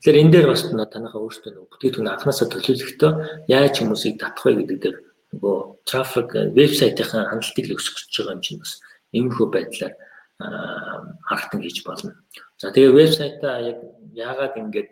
[0.00, 3.12] Тэгэхээр энэ дээр бас танайхаа өөртөө нэг бүтээгдэхүүн анханасаа төлөвлөхдөө
[3.50, 4.96] яаж хүмүүсийг татах вэ гэдэг дээр
[5.34, 5.56] нөгөө
[5.88, 8.72] трафик вебсайтынхаа хандлтыг л өсгөж байгаа юм чинь бас
[9.16, 9.94] иймэрхүү байдлаар
[10.38, 12.14] харахтан хийж болно.
[12.58, 13.78] За тэгээ вебсайтаа яг
[14.12, 14.86] яагаад ингэж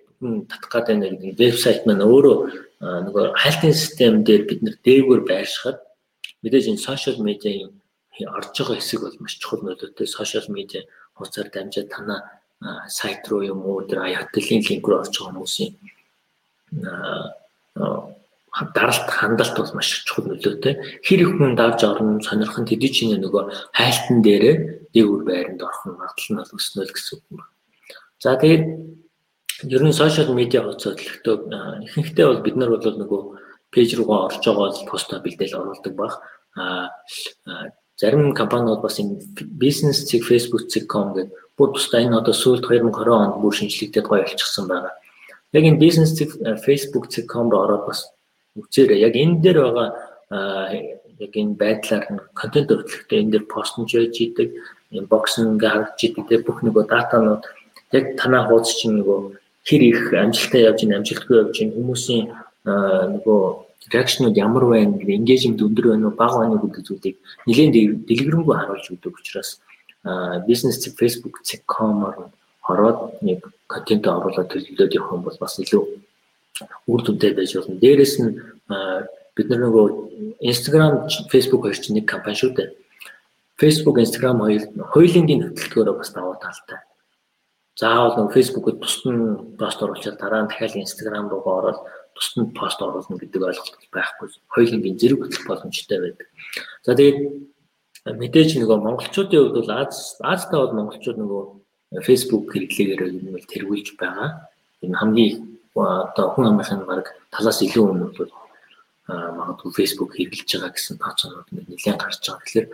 [0.48, 2.37] татах гэдэг нэг вебсайт маань өөрөө
[2.80, 5.78] нөгөө хайлтын систем дээр бид нэр дээгүүр байршихад
[6.42, 7.72] мэдээж энэ сошиал медиагийн
[8.33, 10.83] орж байгаа хэсэг бол маш чухал нөлөөтэй сошиал медиа
[11.16, 12.20] хуудасаар дамжаад танаа
[12.88, 15.72] сайт руу юм уу тэр аяатлын линк руу орж байгаа хүмүүсийн
[18.75, 21.03] даралт хандалт бол маш чухал нөлөөтэй.
[21.03, 24.57] Хэр их хүн давж орно сонирхон тэдий чинь нөгөө хайлтан дээрээ
[24.95, 27.40] дээгүүр байранд орох нь магадлал нь бол өснө л гэсэн үг юм.
[28.23, 28.64] За тэгээд
[29.75, 31.37] ер нь сошиал медиа хуудас хөдөлгөтөө
[31.83, 33.23] ихэнхдээ бол бид нар бол нөгөө
[33.75, 36.12] пэйж руугаа орж байгаа бол постоо бэлдээл оруулдаг баг.
[36.55, 36.95] А
[37.99, 39.19] зарим компаниуд бас энэ
[39.51, 44.23] бизнес цэг Facebook цэг.com гэдэг бүр тусдаа энэ одоо сүүлд 2020 онд бүр шинжлэгдээд гоё
[44.23, 44.95] болчихсон байгаа.
[45.51, 48.13] Яг энэ бизнес цэг Facebook цэг.com руу ороод бас
[48.59, 48.99] үзээрэй.
[49.07, 49.88] Яг энэ дээр байгаа
[51.25, 54.49] яг энэ байдлаар нь контент хөтлөхтэй энэ дээр постнж байж идэг,
[54.95, 57.43] энэ бокс ингээ харагдж идэг те бүх нөгөө датанууд
[57.95, 59.19] яг танаа хуудас чинь нөгөө
[59.69, 62.25] хэр их амжилттай явж ийн амжилтгүй явж ийн хүмүүсийн
[63.14, 63.40] нөгөө
[63.95, 67.73] реакшнууд ямар байна гэдэг engagement өндөр байна уу бага байна уу гэдэг зүйлийг нэлээд
[68.09, 69.51] дэлгэрэнгүй харуулж өгдөг учраас
[70.49, 72.33] бизнес цэг Facebook цэг.com-оор
[72.69, 75.85] ороод нэг контент оруулаад төлөвлөд явах юм бол бас илүү
[76.87, 77.81] үр дүнтэй байж болно.
[77.81, 78.31] Дээрээс нь
[79.35, 79.87] бид нар нөгөө
[80.40, 82.71] Instagram, Facebook хоёр чинь нэг компани шүү дээ.
[83.59, 84.62] Facebook, Instagram хоёр
[84.95, 86.79] хоёулынгийн хөтөлбөрөөр бас даваа талтай.
[87.75, 89.19] Заавал нөгөө Facebook-д тусдан
[89.59, 91.83] пост оруулаад дараа нь дахиад Instagram руу ороод
[92.14, 94.29] тусдан пост оруулна гэдэг ойлголт байхгүй.
[94.55, 96.29] Хоёулынгийн зэрэг хөтлөх боломжтой байдаг.
[96.87, 97.19] За тэгээд
[98.14, 101.43] мэдээж нөгөө монголчуудын хувьд бол Аз Азтай бол монголчууд нөгөө
[102.07, 104.51] Facebook хэрэглээгээр юм бол тэргүүлж байгаа.
[104.83, 108.33] Энэ хамгийн одоо хүн амынхын баг талаас илүү өмнө бол
[109.09, 112.45] магадгүй Facebook хэрэглэж байгаа гэсэн тооцоонууд нэлээд гарч байгаа.
[112.47, 112.67] Тэгэхээр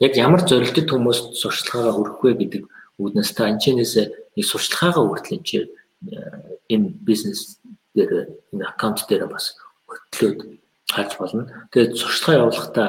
[0.00, 2.62] яг ямар зорилттой хүмүүст сурчлагаагаа хүргэх вэ гэдэг
[2.98, 3.94] үүднээс та энэчнээс
[4.38, 5.68] нэг сурчлагаагаа хүртэл энэ чинь
[6.70, 7.58] энэ бизнес
[7.94, 9.58] дээр энэ аккаунт дээр бас
[9.90, 10.38] хөтлөөд
[10.88, 11.42] харж болно.
[11.74, 12.88] Тэгээд сурчлагаа явуулахдаа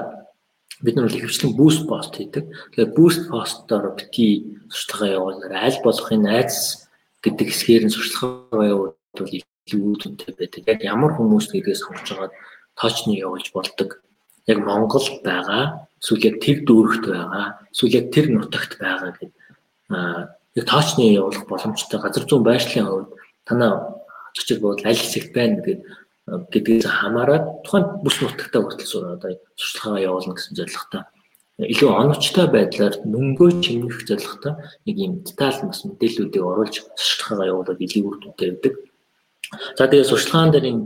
[0.82, 2.46] бид нар бол ихэвчлэн буст пост хийдэг.
[2.74, 5.62] Тэгээд буст постоор бити сурчлагаа явуулаарай.
[5.68, 6.88] Аль болох энэ айц
[7.24, 9.32] гэдэг хэсгээр нь сурчлагаа явуулбал
[9.66, 10.64] илүү үнэтэй байдаг.
[10.70, 12.34] Яг ямар хүмүүс гэдгээс сонгож агаад
[12.78, 14.02] тоочны явуулж болдог.
[14.46, 19.32] Яг Монгол байгаа, эсвэл яг тэр дүүрэгт байгаа, эсвэл яг тэр нутагт байгаа гэдэг
[19.90, 23.10] аа яг тоочны явуулах боломжтой газар зүүн байршлын хувьд
[23.46, 24.06] танаа
[24.38, 25.80] зочид бод аль хэсэгт байна гэдэг
[26.54, 31.04] гэдгээс хамаарат тухайн бүс нутагтаа хүртэл одоо сурчлагаа явуулна гэсэн зорилготой
[31.56, 34.54] илүү оновчтой байдлаар мөнгөө чимнэх зорилготой
[34.88, 38.74] нэг юм деталь бас мэдээллүүдийг оруулж сурчлагаа явуулаад илүү үр дүнтэй байдаг.
[39.78, 40.84] За тэгээ сурчлагаан дээр энэ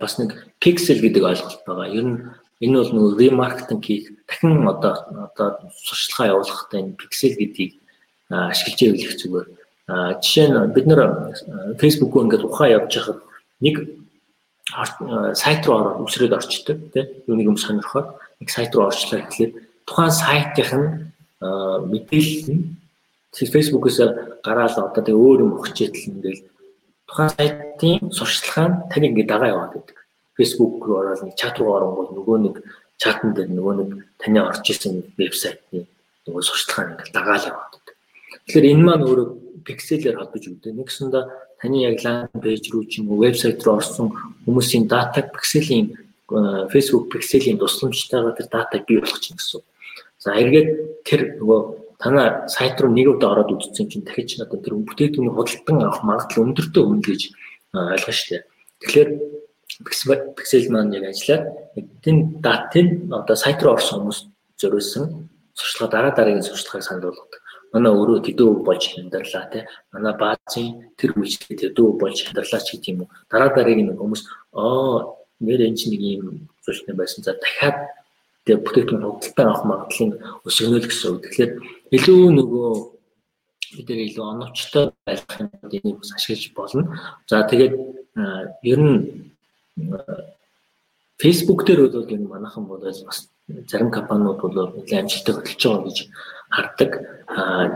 [0.00, 1.88] бас нэг pixel гэдэг ойлголт байгаа.
[1.92, 2.18] Ер нь
[2.64, 4.94] энэ бол нөгөө ремаркетинг хийх дахин одоо
[5.28, 7.72] одоо сурчлагаа явуулахдаа энэ pixel гэдгийг
[8.30, 9.48] ашиглаж явуулах зүгээр.
[10.22, 11.00] Жишээ нь бид нэр
[11.76, 13.18] Facebook-өө ингээд ухаан явж байхад
[13.60, 13.76] нэг
[15.36, 18.08] сайт руу ороод үсрээд орчдөг тийм юуник юм сонирхоод
[18.40, 19.52] нэг сайт руу орчлоо гэхлээр
[19.84, 20.88] тухайн сайтынх нь
[21.92, 22.62] мэдээлэл нь
[23.34, 23.98] Facebook-оос
[24.40, 26.42] гараад одоо тэгээ өөр юм өгчээтэл ингээл
[27.12, 29.96] тухайн сайтын сурчлагаа нь тань ингээд дагаа яваад байдаг.
[30.36, 32.54] Facebook руу ороод нэг чат руу оронгууд нөгөө нэг
[32.96, 35.84] чатн дээр нөгөө нэг таны орж исэн вебсайтны
[36.24, 37.96] нөгөө сурчлагаа нь ингээд дагаал яваад байдаг.
[38.48, 39.28] Тэгэхээр энэ маань өөрөө
[39.66, 40.72] пикселээр холбож өгдөг.
[40.72, 41.24] Нэгсэндээ
[41.60, 44.08] таны яг ландинг пэйж рүү ч юм уу вебсайт руу орсон
[44.48, 45.92] хүмүүсийн датаг пикселийн
[46.72, 49.60] Facebook пикселийн тусламжтайгаар тэр датаг бий болгох чинь гэсэн.
[50.16, 51.60] За эргээд тэр нөгөө
[52.02, 56.50] танаа сайт руу нэг удаа ороод үзсэн чинь дахиж одоо тэр бүтээгдэхүүний худалдан авах магадлал
[56.50, 57.22] өндөртэй өмнө гэж
[57.72, 58.42] ойлгоо штэ.
[58.82, 59.08] Тэгэхээр
[60.34, 61.44] пиксел маань яг ажиллаад
[61.78, 64.20] эдийн датын одоо сайт руу орсон хүмүүс
[64.58, 67.40] зориулсан сурчлага дараа дараагийн сурчлагыг санал болгодог.
[67.72, 69.64] Манай өөрөө тэдөө болж хямдарлаа тий.
[69.92, 73.10] Манай баазын тэр үйлчлэг тэдөө болж хямдарлаа ч гэдэг юм уу.
[73.30, 77.24] Дараа дараагийн хүмүүс аа нэр энэ чинь нэг юм зүйлтэй байсан.
[77.24, 77.88] За дахиад
[78.44, 81.22] тэгээ бүтээгдэхүүн худалдан авах магадлалыг өсгөнө л гэсэн үг.
[81.26, 81.52] Тэгэхээр
[81.96, 82.70] илүү нөгөө
[83.76, 86.82] бид нэр илүү оновчтой байх юм энийг бас ашиглаж болно.
[87.30, 87.74] За тэгээд
[88.62, 88.98] ер нь
[91.22, 93.30] Facebook дээр бол энэ манайхан бол бас
[93.70, 95.98] зарим компаниуд бол нэлээд амжилттай хөтлөж байгаа гэж
[96.50, 96.90] хардаг.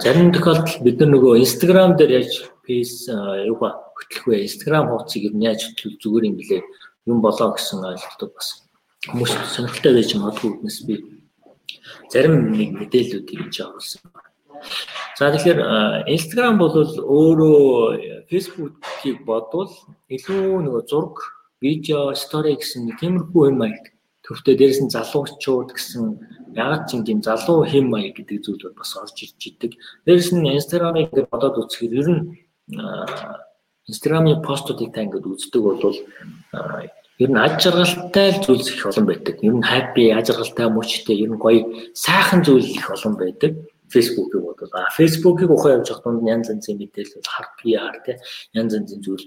[0.03, 4.45] Зарим тохиолдолд бид нар нөгөө Instagram дээр яаж фейс юу ба хөтлөх вэ?
[4.45, 6.61] Instagram хуудсыг ер нь яаж хөтлөх зүгээр юм блэ?
[7.07, 8.66] Юм болоо гэсэн ойлголтод бас
[9.11, 10.95] хүмүүс сонирхолтой байж магадгүй гэднээс би
[12.13, 14.03] зарим нэг мэдээллүүдийг хийж оруулсан.
[15.19, 15.61] За тэгэхээр
[16.13, 19.73] Instagram бол өөрөө Facebook-ийг бодвол
[20.13, 21.17] илүү нөгөө зураг,
[21.63, 26.05] видео, стори гэсэн нэг тиймэрхүү юм аяг төвтэй дээрээс нь залуучууд гэсэн
[26.59, 29.73] ягаад ч юм залуу хэм маяг гэдэг зүйл бас орж ирж идэг.
[30.05, 32.23] Дээрээс нь Instagram-ыг бодоод үзэхэд ер нь
[33.87, 35.81] Instagram-ийн постуудыг та ингээд үздэг бол
[37.19, 39.41] ер нь аж аргалтай зүйлс их олон байдаг.
[39.43, 43.57] Ер нь happy, аж аргалтай, мөчтэй, ер нь гоё сайхан зүйл их олон байдаг.
[43.89, 48.19] Facebook-ийг бодвол а Facebook-ийг ухаан явж байгаа дунд янз янзын мэдээлэл хар PR те
[48.53, 49.25] янз янзын зүйл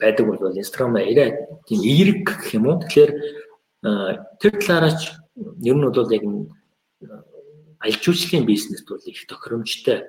[0.00, 1.36] байдаг бол Instagram арай
[1.68, 2.80] тийм эерэг гэх юм уу.
[2.80, 3.12] Тэгэхээр
[4.40, 5.00] тэр талаараач
[5.36, 6.24] ер нь бол яг
[7.84, 10.08] аялал жуулчлалын бизнест бол их тохиромжтой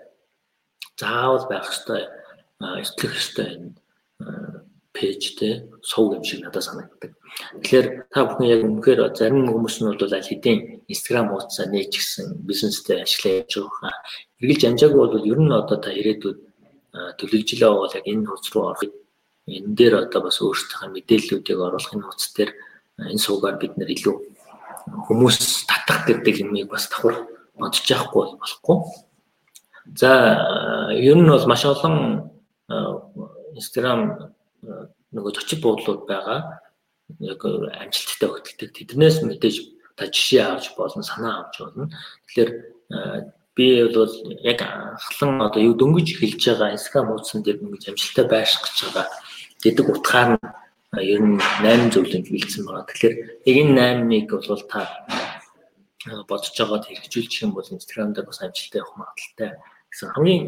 [0.95, 2.07] заавал байх ёстой
[2.59, 7.11] эртлэх ёстой энэ пэйжтэй сувг юм шиг надад санагддаг.
[7.61, 12.27] Тэгэхээр та бүхэн яг үнэхээр зарим хүмүүс нь бол аль хэдийн Instagram хуудасаа нээж гисэн
[12.41, 13.93] бизнестэй ашиглаж явж байгаа.
[14.41, 16.39] Эргэлж амжаагүй бол ер нь одоо та ирээдүйд
[17.21, 18.83] төлөвлөжлөө бол яг энэ хуудас руу орох
[19.45, 22.51] энэ дээр одоо бас өөрсдийнхээ мэдээллүүдийг оруулах энэ хуудас дээр
[22.97, 24.15] энэ суугаар бид нэр илүү
[25.05, 28.77] хүмүүс татах гэдэг юмыг бас давхар бодож яахгүй болохгүй.
[29.95, 30.11] За
[30.93, 32.29] ер нь бол маш олон
[33.53, 36.61] Instagram нөгөө зочид буудлууд байгаа.
[37.19, 38.69] Яг амжилттай хөтэлдэг.
[38.75, 39.57] Тэднээс мэдээж
[39.97, 41.89] та жишээ авч болно, санаа авч болно.
[42.29, 42.51] Тэгэхээр
[43.59, 44.13] би бол
[44.45, 49.07] яг анхлан одоо юу дөнгөж эхэлж байгаа Instagram хуудсан дээр ингэж амжилттай байших гэж байгаа
[49.59, 50.47] гэдэг утгаар нь
[50.95, 52.87] ер нь 8 зөвлөнд бэлдсэн байгаа.
[52.87, 53.15] Тэгэхээр
[53.49, 53.73] яг энэ
[54.07, 54.81] 8-ыг бол та
[56.29, 59.51] бодож байгаад хэрэгжүүлчих юм бол Instagram дээр бас амжилттай явах магадaltaй
[59.91, 60.13] гэсэн.
[60.15, 60.43] Хамгийн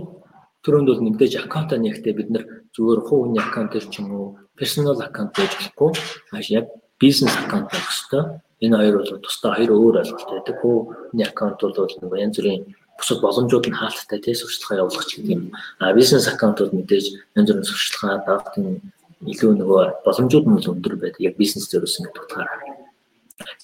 [0.62, 2.46] түрүүнд бол нэгдэж аккаунтаа нэгтээ бид нар
[2.78, 5.92] зүгээр хүний аккаунт дээр ч юм уу персонал аккаунт байж болохгүй.
[6.32, 6.70] Маш яг
[7.02, 8.24] бизнес аккаунт байх хэрэгтэй.
[8.62, 10.56] Энэ хоёр бол тусдаа хоёр өөр ойлголт байдаг.
[10.62, 12.62] Хувийн аккаунт бол нэг янз бүрийн
[12.94, 15.44] бусад боломжууд нь хаалттай тий сурчлагаа явуулах ч гэдэг юм.
[15.82, 18.86] А бизнес аккаунтууд мэдээж янз бүрийн сурчлагаа даахын
[19.26, 21.22] илүү нөгөө боломжууд нь өндөр байдаг.
[21.26, 22.62] Яг бизнес дээрээс ингээд утгаараа.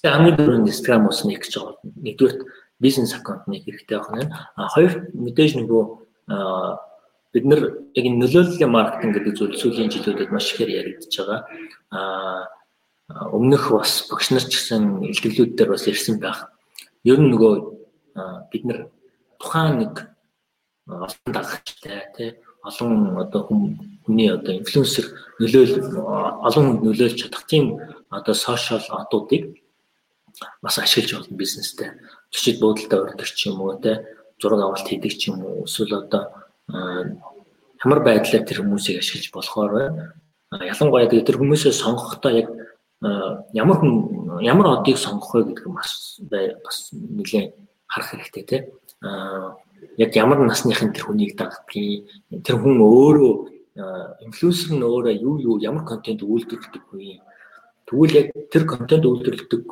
[0.02, 1.78] Тэгээ хамгийн дөрөв Instagram ус нэг гэж байгаа.
[2.02, 2.36] Нэгдүгээр
[2.82, 4.30] бизнес аккаунт нэг хэрэгтэй байх нь.
[4.58, 5.82] А хоёр мэдээж нөгөө
[6.28, 7.62] бид нар
[7.96, 11.40] яг нөлөөллийн маркетинг гэдэг зүйл сүүлийн жилүүдэд маш ихээр яригдчихэж байгаа.
[11.92, 16.52] А өмнөх бас багш нар ч гэсэн илтгэлүүд дээр бас ирсэн байх.
[17.04, 17.54] Ер нь нөгөө
[18.52, 18.88] бид нар
[19.40, 19.94] тухайн нэг
[20.88, 22.30] олон дагагчтай тий
[22.64, 25.06] олон одоо хүний одоо инфлюенсер
[25.40, 26.00] нөлөөл
[26.44, 29.56] олон хүнд нөлөөлж чадах тийм одоо сошиал одуудыг
[30.62, 31.92] бас ашиглаж болно бизнестэй.
[32.32, 33.96] Зочид буудалтай ордог ч юм уу тий
[34.40, 35.66] зураг авалт хийдэг ч юм уу?
[35.66, 36.32] Эсвэл одоо
[36.68, 40.14] ямар байдлаар тэр хүмүүсийг ашиглаж болохоор байна.
[40.50, 42.48] Ялангуяа тэр хүмүүсээ сонгохдоо яг
[43.52, 46.18] ямар хүн ямар одыг сонгох вэ гэдэг нь бас
[46.64, 47.54] бас нэлээд
[47.86, 48.64] харах хэрэгтэй тийм
[49.96, 52.10] яг ямар насныхын тэр хүнийг дагдгийг
[52.42, 53.34] тэр хүн өөрөө
[54.26, 57.22] инфлюенсер нь өөрөө юу юу ямар контент үйлдвэрлэдэг вэ
[57.88, 59.62] Тэгвэл яг тэр контент үйлдвэрлэдэг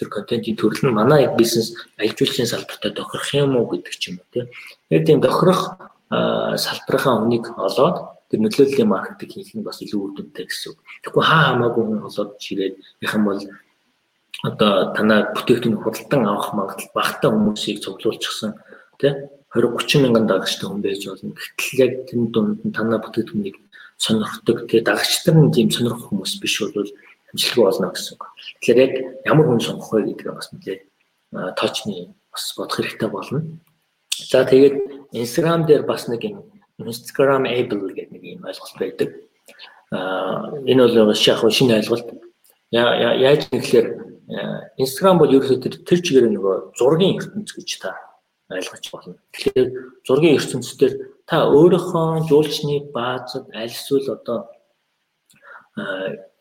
[0.00, 4.24] тэр контентын төрөл нь манай яг бизнес аялжуулалтын салбартаа тохирох юм уу гэдэг ч юм
[4.24, 4.48] уу тийм.
[4.88, 5.76] Яг тийм тохирох
[6.08, 7.96] салбарынхаа хүнийг олоод
[8.32, 10.72] тэр нөлөөллийн маркетинг хийх нь бас илүү үр дүнтэй гэсэн.
[11.04, 13.42] Тэгэхгүй хаа хамаагүй хүн олоод чирээд их юм бол
[14.40, 18.56] одоо танаа бүтээгдэхүүн худалдан авах магадлал багтаа хүмүүсийг цуглуулчихсан
[18.96, 19.12] тий
[19.52, 21.36] 20 30 мянган дагагчтай хүн байж болно.
[21.36, 23.56] Гэтэл яг тэр дунд нь танаа бүтээгдэхүүнийг
[24.00, 26.88] сонирхдаг тий дагагчтар нь тийм сонирхох хүмүүс биш бол
[27.32, 28.24] амжилтгүй болно гэсэн үг.
[28.60, 28.92] Тэгэхээр яг
[29.26, 30.82] ямар хүн сонгох вэ гэдгээ бас нэлээд
[31.58, 33.38] тоочны бас бодох хэрэгтэй болно.
[34.10, 34.76] За тэгээд
[35.14, 36.44] Instagram дээр бас нэг юм
[36.78, 39.08] Instagram able гэдэг нэг юм ойлголт байдаг.
[39.90, 42.06] Аа энэ бол яг шинэ ойлголт.
[42.70, 43.86] Яаж нэхлээр
[44.78, 47.98] Instagram бол ерөөсөө тэр чигээр нөгөө зургийн ертөнц гэж та
[48.50, 49.14] ойлгож болно.
[49.34, 49.68] Тэгэхээр
[50.06, 50.94] зургийн ертөнцийн
[51.26, 54.50] та өөрийнхөө жуулчны баазад аль эсвэл одоо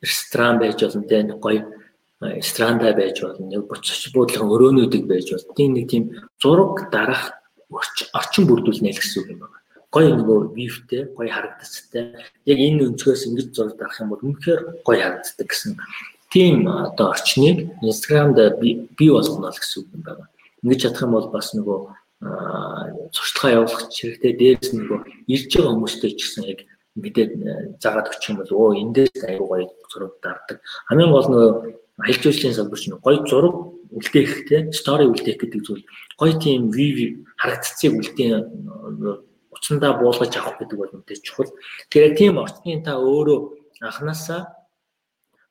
[0.01, 1.65] ресторан байж болно те нэг гоё
[2.21, 5.55] ресторанда байж болно нэг буцаж буудлын өрөөнүүдийг байж болно.
[5.55, 6.03] Тийм нэг тийм
[6.41, 7.31] зураг дарах
[7.69, 9.57] орчин бүрдүүлнэ л гэсэн үг юм байна.
[9.89, 12.13] Гоё нөгөө вивтэй, гоё харагдцтай.
[12.45, 15.79] Яг энэ өнцгөөс ингэж зураг дарах юм бол үнэхээр гоё харагддаг гэсэн
[16.29, 20.29] тийм одоо орчныг Instagram-д бий болгоно гэсэн үг юм байна.
[20.63, 21.79] Ингэж чадах юм бол бас нөгөө
[23.15, 24.99] сурталчилгаа явуулах хэрэгтэй дээрс нөгөө
[25.31, 26.59] ирж байгаа хүмүүстэй ч гэсэн яг
[26.99, 27.31] мэдээд
[27.79, 30.57] заагаад өгчих юм бол оо эндээс аюу гоё зураг дардаг.
[30.87, 31.49] Хамгийн гол нөгөө
[32.03, 33.55] аялал жуулчлалын салбар чинь гоё зураг
[33.89, 35.83] үлдээх те стори үлдээх гэдэг зүйл
[36.19, 38.45] гоё тийм вив харагдцыг үлдээх
[39.49, 41.51] уцандаа буулгаж авах гэдэг бол мэдээж чухал.
[41.89, 43.39] Тэгэхээр тийм орчныг та өөрөө
[43.81, 44.59] анханасаа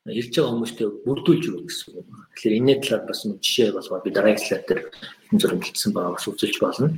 [0.08, 2.06] ирж байгаа хүмүүстэй бүрдүүлж өгөх гэсэн үг.
[2.38, 4.80] Тэгэхээр энэ талаар бас нэг жишээ болгоо би дараагийн слайд дээр
[5.36, 6.88] зураг бэлдсэн байгаа бас үзүүлж болно.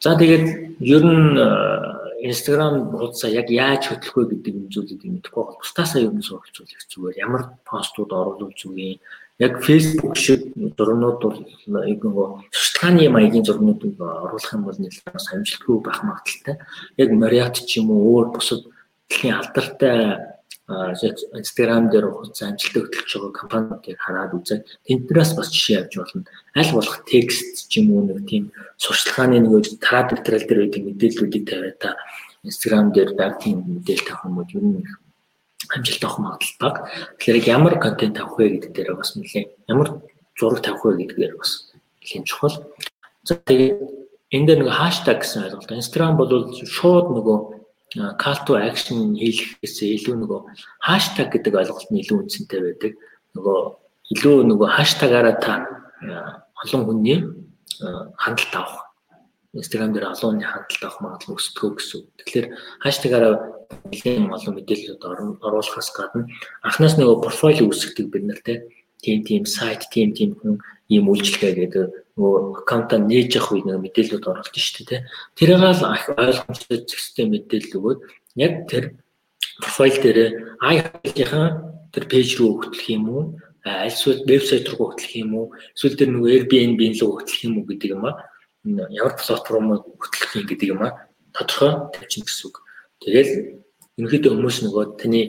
[0.00, 0.46] За тэгээд
[0.80, 1.32] ер нь
[2.22, 6.84] Instagram хуудасаа яг яаж хөтлөх вэ гэдэг юм зүйлийг мэдэхгүй бол бусдаасаа ер нь суралцуулах
[6.88, 7.20] зүгээр.
[7.24, 9.00] Ямар постууд оруулах зүгий.
[9.40, 16.00] Яг Facebook шиг зурнууд бол нөгөө сурталчилгааны маягийн зурнуудыг оруулах юм бол нэлээд амжилтгүй байх
[16.04, 16.56] магадaltaй.
[16.96, 18.64] Яг Marriott ч юм уу өөр бусад
[19.08, 20.29] дэлхийн алдартай
[20.70, 26.24] Instagram дээр хуудас амжилттай хөтлөж байгаа компаниудыг хараад үзээд тэднээс бас жишээ авч болно.
[26.54, 31.44] Аль болох текст ч юм уу нэг тийм сурчлагын нэг тараад материал дээр байдаг мэдээллүүдийг
[31.50, 31.90] тавиад та
[32.46, 34.86] Instagram дээр баг тийм мэдээлэл тавих юм бол ер нь
[35.74, 36.78] амжилт авах магадлал бага.
[37.18, 39.88] Тэгэхээр ямар контент авах вэ гэдэг дээр бас нэлээд ямар
[40.38, 42.56] зураг тавих вэ гэдгээр бас нэлээд чухал.
[43.26, 43.78] За тэгээд
[44.30, 45.70] энэ дээр нэг хаштаг гэсэн ойлголт.
[45.70, 46.30] Instagram бол
[46.64, 47.59] шууд нөгөө
[47.94, 50.40] call to action хийхээс илүү нөгөө
[50.78, 52.92] хаштаг гэдэг ойлголт нь илүү үндсэнтэй байдаг.
[53.34, 53.58] Нөгөө
[54.14, 55.54] илүү нөгөө хаштагаараа та
[56.62, 57.18] олон хүний
[58.14, 58.94] хандлт авах.
[59.50, 62.06] Instagram дээр олон хүний хандлт авах магадлал өсдөг гэсэн.
[62.22, 62.46] Тэгэхээр
[62.78, 63.34] хаштагаараа
[63.90, 65.02] нэлийн олон мэдээлэлүүд
[65.42, 66.30] оруулахаас гадна
[66.62, 68.40] анхнаас нөгөө профайл үүсгдэг бид нар
[69.00, 70.60] тийм тийм сайт тийм тийм хүн
[70.90, 71.84] ийм үйлчлэгээ гэдэг
[72.18, 75.00] нөгөө аккаунтаа нээж явах үед нэг мэдээлэлүүд оруулж штэ тий.
[75.38, 78.00] Тэрийг л ойлгомжтой зэгстэй мэдээлэл өгөөд
[78.36, 78.84] яг тэр
[79.62, 80.18] профайл дээр
[80.60, 81.48] i-ийнхаа
[81.94, 83.24] тэр пэйж рүү хөтлөх юм уу?
[83.64, 85.46] Альсвал вебсайт руу хөтлөх юм уу?
[85.74, 88.26] Эсвэл тэр нөгөө Airbnb руу хөтлөх юм уу гэдэг юм аа.
[88.66, 91.08] Ямар платформыг хөтлөх юм гэдэг юм аа.
[91.32, 92.56] Тодорхой тавьчих гэсэн үг.
[93.00, 93.32] Тэгэл
[93.96, 95.20] ерөнхийдөө хүмүүс нөгөө таны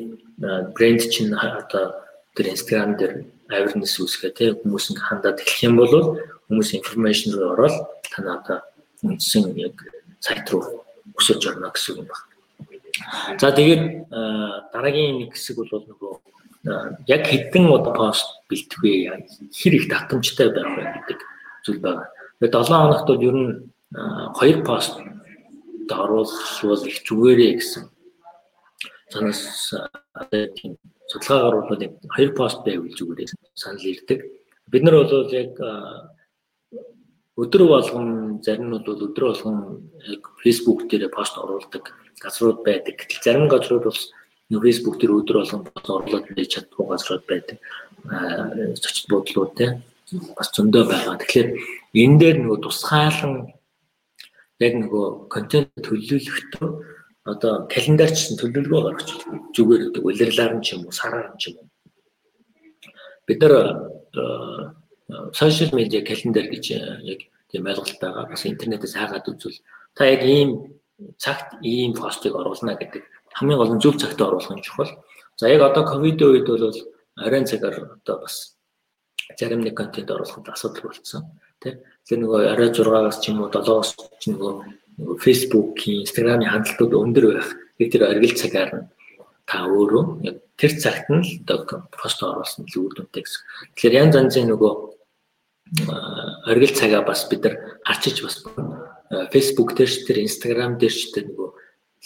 [0.75, 2.01] брэнд чинь одоо
[2.35, 3.13] тэр Instagram дээр
[3.51, 5.93] awareness үүсгээ те хүмүүс ингээ хандаад эхлэх юм бол
[6.47, 7.75] хүмүүс information руу ороод
[8.09, 8.59] танаа одоо
[9.03, 9.75] үндсэн яг
[10.23, 10.87] сайт руу
[11.19, 12.27] өсөж орно гэсэн юм байна.
[13.39, 13.83] За тэгээд
[14.71, 16.13] дараагийн нэг хэсэг бол нөгөө
[17.07, 19.25] яг хэдэн удаа пост бэлтэх вэ?
[19.51, 21.19] Хэр их татамжтай байх вэ гэдэг
[21.65, 22.07] зүйл байна.
[22.39, 23.51] Тэгээд 7 хоногт бол ер нь
[24.37, 24.95] хоёр пост
[25.91, 27.83] оруулах их зүгээрээ гэсэн
[29.11, 29.73] санаас
[30.55, 30.77] тийм
[31.11, 34.19] судалгаагаар бол яг хоёр пост байвал зүгээр санал ирдэг.
[34.71, 35.53] Бид нар бол яг
[37.35, 39.57] өдөр болгон зарим нь бол өдөр болгон
[40.07, 41.91] яг Facebook дээр пост оруулдаг
[42.23, 42.95] газрууд байдаг.
[42.95, 44.01] Гэтэл зарим газрууд бол
[44.63, 47.57] Facebook дээр өдөр болгон пост оруулаад байж чаддгүй газрууд байдаг.
[48.79, 49.81] Зочд буудлууд те
[50.35, 51.15] бас зөндөө байгаа.
[51.19, 51.49] Тэгэхээр
[52.03, 53.33] энэ дээр нөгөө тусгаалan
[54.59, 56.69] яг нөгөө контент төлөвлөлөхдөө
[57.23, 59.09] одоо календарч төлөвлөгөө гаргаж
[59.55, 61.67] зүгээр гэдэг улирлаар нь ч юм уу сараар нь ч юм уу
[63.27, 63.53] бид нар
[65.33, 66.65] сошиал медиа календар гэж
[67.05, 67.19] яг
[67.51, 69.59] тийм ойлголт байгаа бас интернетээс хаагаад үзвэл
[69.95, 70.79] та яг ийм
[71.17, 73.03] цагт ийм постыг оруулна гэдэг
[73.33, 74.91] хамгийн гол нь зөв цагт оруулах нь чухал.
[75.37, 76.75] За яг одоо ковидын үед бол
[77.17, 78.57] оройн цагаар одоо бас
[79.39, 81.23] зарим нэг контент оруулахад асуудал болцсон.
[81.59, 81.79] Тэ.
[82.05, 84.53] Тэгэхээр нөгөө орой 6-аас ч юм уу 7-оос ч нөгөө
[84.97, 87.49] Facebook-ийн, Instagram-ийн хандлтууд өндөр байх.
[87.79, 88.85] Яг тэр оргил цагаар нь
[89.47, 90.03] та өөрөө
[90.55, 93.41] тэр цагт нь л одоо пост оруулсан л үр дүнтэй гэсэн.
[93.75, 94.73] Тэгэхээр янз янзын нөгөө
[96.51, 97.55] оргил цагаа бас бид нар
[97.87, 98.45] харчиж бас
[99.33, 101.49] Facebook дээр ч тэр Instagram дээр ч тэр нөгөө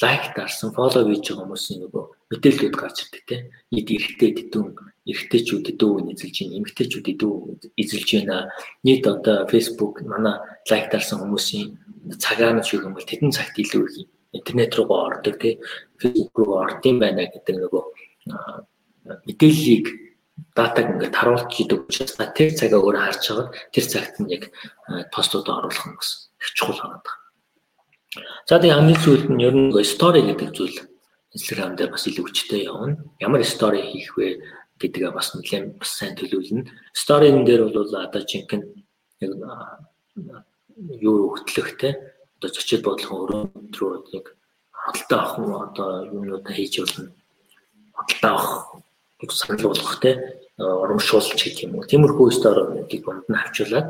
[0.02, 3.43] лайк дарсан, фоллоу хийж байгаа хүмүүсийн нөгөө мэдээлэлүүд гарч ирдэг тийм.
[3.71, 4.69] Нийт эрэгтэй дидүүн,
[5.08, 7.41] эрэгтэйчүүд дидүүн эзэлж байна, эмэгтэйчүүд дидүүн
[7.80, 8.52] эзэлж байна.
[8.84, 10.36] Нийт одоо Facebook манай
[10.67, 11.80] лайк дарсан хүмүүсийн
[12.20, 15.60] цагаа нь шиг юм бол тэдэн цагт илүү их интернет руугаа ордог тий
[16.00, 17.84] фэйсбુક руу ордсон байна гэдэг нөгөө
[19.28, 19.86] мэдээллийг
[20.56, 24.44] датаг ингээд харуулж идэг учраас тэр цагаа өөр харж байгаа тэр цагт нь яг
[25.13, 27.02] постууд оруулах нь бас их чухал байна.
[28.48, 30.78] За тэгээ хамгийн сүүлд нь ер нь стори гэдэг зүйл
[31.36, 33.00] Instagram дээр бас илүү хүчтэй явна.
[33.20, 34.39] Ямар стори хийх вэ
[34.80, 36.68] гэдгээ бас нэлээд бас сайн төлөвлөнө.
[36.96, 38.63] Сторийн дээр бол одоо жинхэнэ
[39.24, 39.32] яг
[40.76, 41.90] юу хөтлөх те
[42.38, 44.36] одоо зочид бодлого өрөөнд рүү яг
[44.72, 47.12] худалдаа авах нь одоо юмнуудаа хийж болно.
[47.96, 48.54] Худалдаа авах
[49.20, 50.12] гэж санал болгох те
[50.60, 51.88] урамшуулж гэх юм уу.
[51.88, 53.88] Тиймэрхүү сторонуудыг бонд нь авчуулаад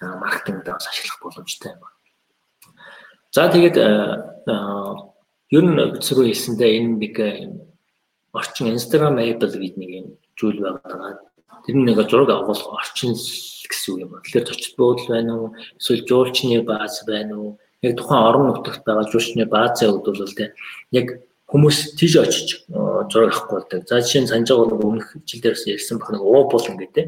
[0.00, 1.96] маркетингд бас ашиглах боломжтой юм байна.
[3.32, 7.16] За тэгээд ер нь өцрөө хэлсэндээ энэ нэг
[8.32, 11.20] орчин Instagram Apple гэдэг нэг юм зүйл байгаа.
[11.66, 14.14] Тэр нэг зураг авах орчин гэсэн юм.
[14.22, 15.48] Тэгэхээр зочид буудал байна уу?
[15.78, 17.58] Эсвэл жуулчны бааз байна уу?
[17.82, 20.54] Яг тухайн орон нутагт байгаа жуулчны баазаа хөдөлвөл тэ
[20.94, 23.82] яг хүмүүс тийш очиж зураг авахгүй болдог.
[23.90, 27.06] За жишээ нь санаж байгаа өмнөх жил дээрээс ярьсан баг нэг уу булан гэдэг.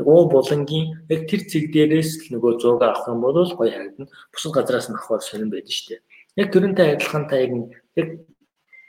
[0.00, 4.08] Уу булангийн яг тэр цэг дээрээс л нөгөө зураг авах юм бол гоё харагдана.
[4.32, 6.00] Бусад газараас нь авахаар сонирн байдаг шүү дээ.
[6.40, 7.52] Яг тэрнтэй адилхан та яг
[7.92, 8.08] яг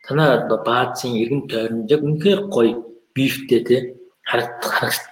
[0.08, 2.72] танаа баазын эргэн тойронд яг үнэхээр гоё
[3.12, 3.99] бифтэй тий
[4.30, 5.10] харагдах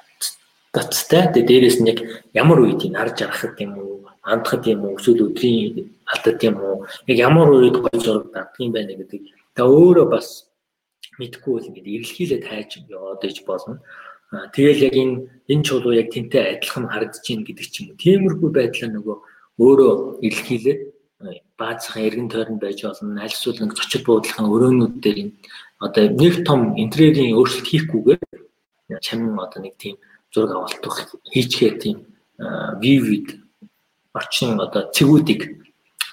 [0.74, 1.26] доцтой.
[1.34, 2.00] Тэгээ дээрэс нь яг
[2.38, 6.86] ямар үед ин харж арахад юм уу, андахад юм уу, эсвэл өдрийн алдад юм уу,
[7.10, 9.22] яг ямар үед гой зураг даддаг юм байна гэдэг.
[9.58, 10.28] Тэгээ өөрөө бас
[11.18, 13.82] мэдгүй бол ингээд эргэлхийлээ тайж яваад иж болно.
[14.54, 15.16] Тэгэл яг энэ
[15.50, 18.02] энэ чулуу яг тэнтэй адилхан харагдаж байна гэдэг ч юм уу.
[18.04, 19.18] Тиймэрхүү байдлаа нөгөө
[19.58, 20.82] өөрөө эргэлхийлээд
[21.58, 23.18] баазхан эргэн тойронд байж болно.
[23.18, 25.34] Аль эсвэл нэг зочид буудлахын өрөөнүүд дээр
[25.82, 28.27] одоо нэг том интерьерийн өөрчлөлт хийхгүйгээр
[29.02, 29.98] чамин одоо нэг тийм
[30.34, 32.06] зураг авалтах хийчгээ тийм
[32.82, 33.42] вивид
[34.14, 35.42] орчин одоо цэгүүдийг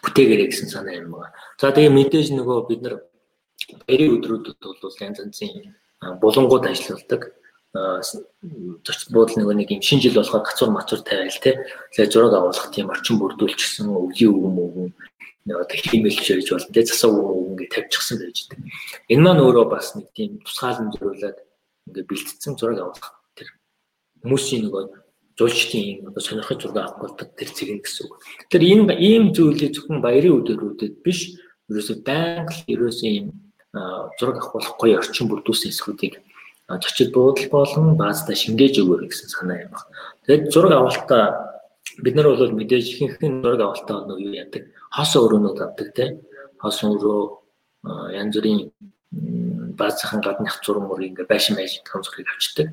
[0.05, 1.33] бүтээгээрэй гэсэн санаа юм байна.
[1.61, 2.95] За тэгээ мэдээж нөгөө бид нар
[3.87, 5.75] баярын өдрүүдэд бол янз янзын
[6.21, 7.33] булангууд ажилладаг.
[7.75, 11.65] Зочд буудал нөгөө нэг юм шинэ жил болохоор гацуур мацуур тавиал те.
[11.97, 14.91] Тэгээ зураг авуулах тийм орчин бүрдүүлчихсэн өвгийн өвгөн өвгөн
[15.59, 18.71] одоо хиймэлж ярьж болно те засаа өвгөн ингэ тавьчихсан байж байгаа.
[19.11, 21.39] Энэ маань өөрөө бас нэг тийм тусгаалan зориулаад
[21.89, 23.49] ингээ бэлтгэсэн зураг авах тэр
[24.23, 24.85] хүмүүсийн нөгөө
[25.39, 28.15] жуулчдын одоо сонирхож зураг авах болдог тэр цэгэн гэсэн үг.
[28.51, 31.35] Тэр ийм ийм зүйлийг зөвхөн баярын өдрүүдэд биш
[31.69, 33.27] ерөөсөө байнга ерөөсөө ийм
[34.19, 36.23] зураг авах болох гоё орчин бүрдүүлсэн эсхүүдийг
[36.69, 39.91] зочид буудал болон баазтай шингээж өгөөрэй гэсэн санаа юм байна.
[40.25, 41.25] Тэгээд зураг авалтаа
[42.01, 44.63] бид нар бол мэдээж ихэнх нь зураг авалтаа нэг юу яадаг
[44.97, 46.13] хоосон өрөөнүүд авдаг тийм
[46.63, 47.21] хоосон өрөө
[48.17, 48.61] янз бүрийн
[49.77, 52.69] баазхан гадных зураг мөр ингээ байшин том зургийг авчдаг.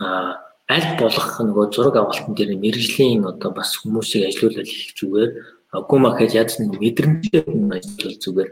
[0.00, 5.30] А аль болох нөгөө зураг авалтан дээр мэрэгжлийн одоо бас хүмүүсийг ажилуулж их зүгээр
[5.78, 8.50] үгүй махад яаж нэг мэдрэмжтэй ажиллах зүгээр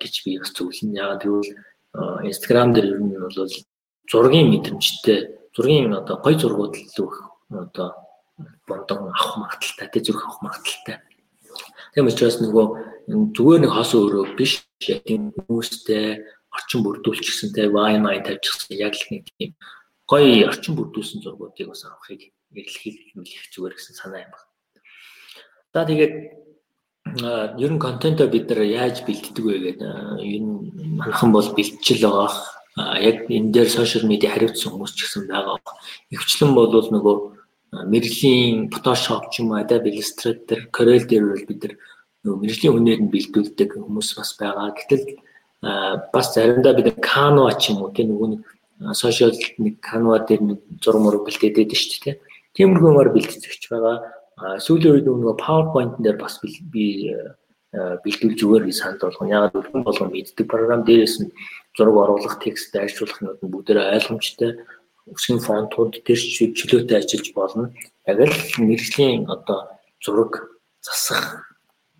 [0.00, 0.96] гэж би бас зөвлөн.
[0.96, 1.52] Яагаад гэвэл
[2.24, 3.48] Instagram дээр ер нь бол
[4.08, 7.16] зургийн мэдрэмжтэй зургийн одоо гой зургууд л өгөх
[7.50, 7.88] одоо
[8.66, 10.96] бондон авах магадaltaй тий зүрх авах магадaltaй.
[11.94, 12.66] Тийм учраас нөгөө
[13.34, 16.22] зүгээр нэг хос өөрөө биш яг хүмүүстэй
[16.58, 19.54] орчин бүрдүүлчихсэн вайн майн тавьчихсан яг л нэг тийм
[20.10, 24.48] гоё орчин бүрдүүлсэн зургуудыг бас авахыг эргэлхийг хэлэх зүгээр гэсэн санаа юм байна.
[25.72, 26.14] За тэгээд
[27.60, 30.50] ер нь контентоо бид нар яаж бэлддэг вэ гэдэг энэ
[31.00, 32.32] манхан бол бэлтжил байгаа.
[33.04, 35.60] Яг энэ дээр сошиал медиа хариуцсан хүмүүс ч гэсэн байгаа.
[36.08, 37.16] Өвчлэн бол нөгөө
[37.92, 41.74] мэрэгжлийн Photoshop ч юм уу Adobe Illustrator, Corel дээр бол бид нар
[42.24, 44.72] нөгөө мэрэгжлийн хүнээр нь бэлдүүлдэг хүмүүс бас байгаа.
[44.72, 45.20] Гэтэл
[45.62, 48.42] бас заримдаа бид Canva ч юм уу тийм нөгөө нэг
[48.94, 52.16] сошиал нэг Canva дээр нэг зураг мураг бэлдээд байдаг шүү дээ.
[52.54, 53.96] Тиймэрхүүмээр бэлтгэж байгаа
[54.62, 56.38] сүүлийн үед нөгөө PowerPoint дээр бас
[56.70, 57.10] би
[57.74, 59.50] бэлдүүлж өгөөр гэж санд болгоно.
[59.50, 61.34] Гэвэл хүн болгон мэддэг програм дээрээс нь
[61.74, 64.62] зураг оруулах, текст дайрчуулах нь бүгдээрээ ойлгомжтой.
[65.10, 66.20] Өсгийн фонтууд дээр
[66.54, 67.74] чөлөөтэй ажиллаж болно.
[68.06, 71.47] Яг л мэрэгжлийн одоо зураг засах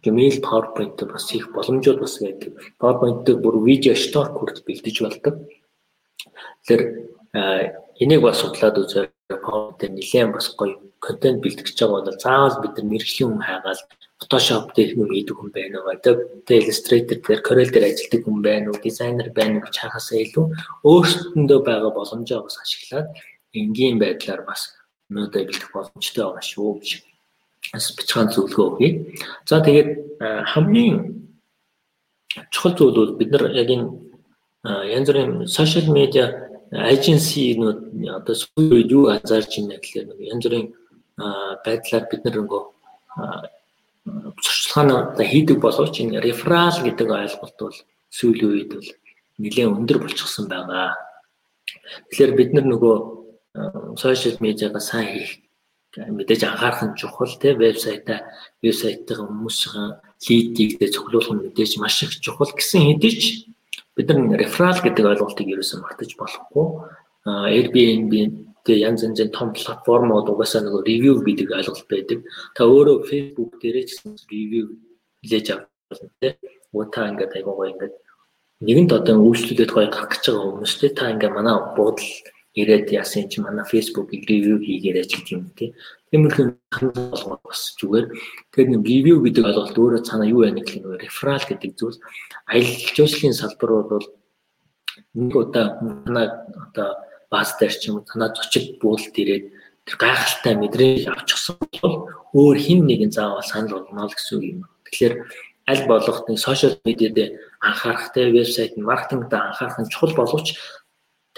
[0.03, 2.53] Gmail PowerPoint бас их боломжууд бас байдаг.
[2.81, 5.35] PowerPoint дээр бүр видео штор курс бэлдэж болдог.
[6.67, 6.83] Тэгэхээр
[8.03, 12.75] энийг бас судлаад үзээ PowerPoint дээр нэлээд бас гоё контент бэлтгэж байгаа бол заавал бид
[12.77, 13.83] нар мэрэгжлийн хүн хайгаал
[14.19, 15.95] Photoshop дээр юм хийдэг хүн байна уу?
[15.95, 18.83] Adobe Illustrator дээр Corel дээр ажилладаг хүн байна уу?
[18.83, 20.47] Дизайнер байна уу гэж хахасаа илүү
[20.83, 23.09] өөрсдөндөө байгаа боломжоо бас ашиглаад
[23.55, 24.75] энгийн байдлаар бас
[25.11, 26.91] өнөөдөр бэлтгэх боломжтой байгаа шүү гэж
[27.73, 28.91] бас бичгаан зөвлөгөө өгье.
[29.49, 29.91] За тэгээд
[30.53, 30.97] хамгийн
[32.51, 33.87] чухал зүйл бол бид нар яг энэ
[34.97, 36.27] янз бүрийн сошиал медиа
[36.73, 37.81] аженсинууд
[38.19, 40.67] одоо сүүл юу анзаарч байна гэхээр нэг янз бүрийн
[41.65, 42.63] байдлаар бид нар нөгөө
[44.45, 47.77] зурчлагаа хийдэг боловч энэ реферал гэдэг ойлголт бол
[48.11, 48.89] сүүлийн үед бол
[49.39, 50.97] нэлээд өндөр болчихсон байгаа.
[52.11, 52.97] Тэгэхээр бид нар нөгөө
[53.97, 55.48] сошиал медиагаа сайн хийх
[55.97, 58.29] мэдээж анхаарах нь чухал те вебсайтаа
[58.61, 59.97] вебсайтаа хүмүүсийн
[60.29, 63.25] лидийг цуглуулах нь мэдээж маш их чухал гэсэн хэдий ч
[63.97, 66.67] бид нар реферал гэдэг ойлголтыг ерөөсөн мартаж болохгүй.
[67.27, 68.13] Airbnb
[68.63, 72.19] тэгээ янз янзын том платформуд угаасаа нөгөө ревю гэдэг ойлголт байдаг.
[72.55, 74.77] Та өөрөө Facebook дээрээ ч ревю
[75.25, 76.37] хэлээж авах тийм.
[76.71, 77.95] Уутаа ингээд айгуугаа ингээд
[78.61, 80.93] нэгэнт одоо үйлчлүүлээд гоё гарах гэж байгаа хүмүүс тийм.
[80.95, 82.09] Та ингээд манай буудал
[82.59, 85.73] ирээд яасан чи манай Facebook-ийг ревю хийгээрэй ч гэх юм тийм.
[86.11, 86.47] Тиймэрхүү
[87.15, 88.07] болгоод бас зүгээр.
[88.51, 90.99] Тэгэхээр нэг ревю гэдэг ойлголт өөрөө цаана юу байна гэх юм?
[90.99, 91.99] Реферал гэдэг зүйл
[92.51, 94.07] аялал жуулчлалын салбар бол
[95.15, 96.27] нэг удаа манай
[96.59, 96.99] одоо
[97.31, 99.45] бааз дээр ч юм уу танаа зочид буудалд ирээд
[99.87, 104.61] тэр гайхалтай мэдрэмж авчихсан бол өөр хин нэгэн заавал санал болгоно л гэсэн үг юм.
[104.89, 105.15] Тэгэхээр
[105.69, 110.57] аль болох нэг сошиал медиад анхаарахтай вебсайт маркетингда анхаарах нь чухал боловч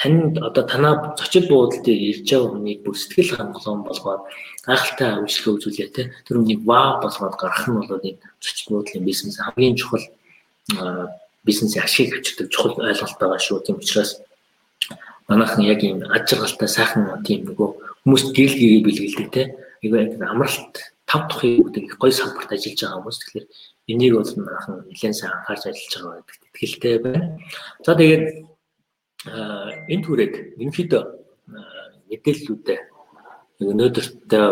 [0.00, 4.22] танд одоо танаа зочид буудал дээр ирж байгаа хүнийг бүр сэтгэл хангалуун болгоод
[4.64, 9.36] гайхалтай үйлчлэг үзүүлээ те тэр хүнийг вау болгоод гарах нь бол энэ зочид буудлын бизнес
[9.36, 10.04] хамгийн чухал
[11.44, 13.60] бизнесийн ашиг авчирдаг чухал ойлголт байгаа шүү.
[13.60, 14.24] Тийм учраас
[15.28, 17.68] манайхан яг ийм аж аргалтай сайхан тийм нөгөө
[18.04, 19.42] хүмүүст гэрэл гэрээ бэлгэлдэг те
[19.84, 20.74] яг амралт
[21.04, 23.46] тав тухын бүгд их гоё салбарт ажиллаж байгаа хүмүүс тэгэхээр
[23.92, 27.26] энийг бол манайхан нэлээд сайн анхаарч ажиллаж байгаа гэдэгт итгэлтэй байна.
[27.84, 28.49] За тэгээд
[29.26, 31.02] энэ түрээд ерөнхийдөө
[32.08, 32.80] мэдээллүүдээ
[33.60, 34.46] өнөөдөртөө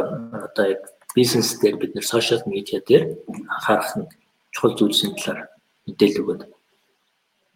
[0.44, 0.82] одоо яг
[1.16, 3.16] бизнес дээр бид нэр сошиал медиа дээр
[3.48, 4.08] анхаарах нь
[4.52, 5.48] чухал зүйлсийн талаар
[5.88, 6.42] мэдээлэл өгөөд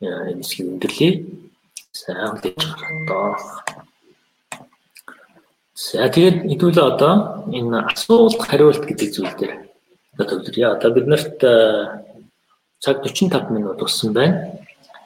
[0.00, 1.12] энэ хэсгийг өндөрлөе.
[1.92, 2.60] Сайн үлдээж
[3.04, 3.36] байгаа.
[5.76, 7.14] За тэгээд хэдүүлээ одоо
[7.52, 9.52] энэ асуулт хариулт гэдэг зүйл дээр
[10.16, 10.66] одоо төвлөрье.
[10.72, 11.36] Одоо бид нарт
[12.80, 14.56] цаг 45 минут болсон байна.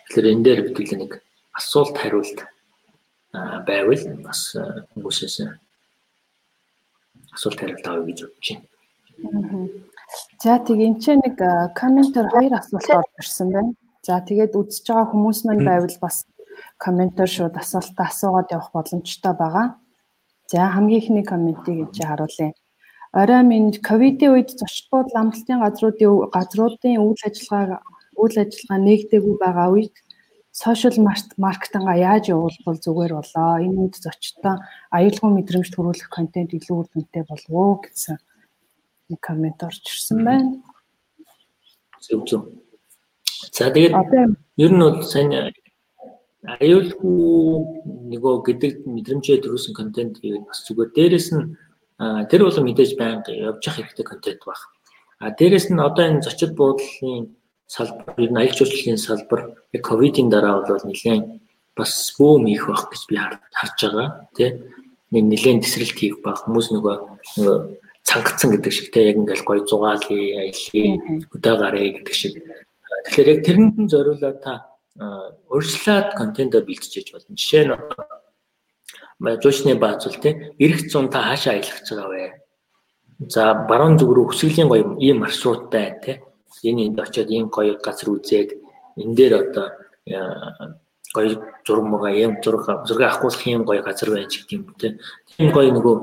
[0.06, 1.12] Тэгэхээр энэ дээр хэдүүлээ нэг
[1.58, 2.38] асуулт хариулт
[3.68, 4.40] байвал бас
[4.94, 5.36] хүмүүсээс
[7.36, 9.68] асуулт хариулт авъя гэж бодож байна.
[10.42, 11.36] За тэг энэ ч нэг
[11.80, 13.72] комментээр хоёр асуулт орж ирсэн байна.
[14.06, 16.16] За тэгээд үзэж байгаа хүмүүс маань байвал бас
[16.84, 19.66] комментээр шууд асуултаа асуугаад явах боломжтой байгаа.
[20.50, 22.52] За хамгийн ихний комментиг энэ харуулъя.
[23.20, 27.80] Орой минь ковидын үед зочд буудал амралтын газруудын газруудын үйл ажиллагаа
[28.22, 29.94] үйл ажиллагаа нэгдээгүй байгаа үед
[30.56, 30.96] сошиал
[31.36, 33.60] маркетинга яаж явуулбал зүгээр болоо.
[33.60, 34.56] Энэ үед зочдтой
[34.88, 38.16] аюулгүй мэдрэмж төрүүлэх контент илүү үр дүнтэй болов уу гэсэн
[39.12, 40.64] нэг коммент орж ирсэн байна.
[42.00, 42.42] Зөв зөв.
[43.52, 43.92] За тэгээд
[44.56, 45.52] ер нь бол сайн
[46.40, 47.20] аюулгүй
[48.16, 50.90] нөгөө гэдэг мэдрэмжээ төрүүлсэн контент гэвэл бас зүгээр.
[50.96, 51.52] Дээрэс нь
[52.32, 54.60] тэр бол мэдээж байнга явж явах хэрэгтэй контент баг.
[55.20, 57.36] А дээрэс нь одоо энэ зочид буудлын
[57.66, 59.40] салбар, ер нь аяг жуулчлалын салбар
[59.72, 61.42] яг ковидын дараа бол нэлээд
[61.76, 64.08] бас бөөм их байх гэж би харж байгаа.
[64.34, 64.62] Тэ
[65.10, 66.40] нэг нэлээд тесрэлт хийх баг.
[66.46, 66.96] Хүмүүс нөгөө
[68.06, 72.38] цангацсан гэдэг шиг те яг ингээл гой зугаалъя, аялье, хөдөө гарыг гэдэг шиг.
[73.10, 74.54] Тэгэхээр яг тэрэнд нь зориулаад та
[75.50, 77.34] урьдчилаад контентоо бэлтжиж болно.
[77.36, 77.74] Жишээ нь
[79.42, 82.32] жуучны баазуул те эрэх зун та хаашаа аялах гэж байгаа вэ?
[83.28, 86.22] За баруун зүг рүү хүсгэлийн гоё ийм маршрут байна те.
[86.62, 88.50] Энэ энд очиод ийм гоё газар үзээд
[88.96, 89.66] энэ дээр одоо
[91.14, 94.96] гоё зураг мага ийм зураг зураг авахгүйх ийм гоё газар байж гэх юм те.
[95.36, 95.94] Тийм гоё нөгөө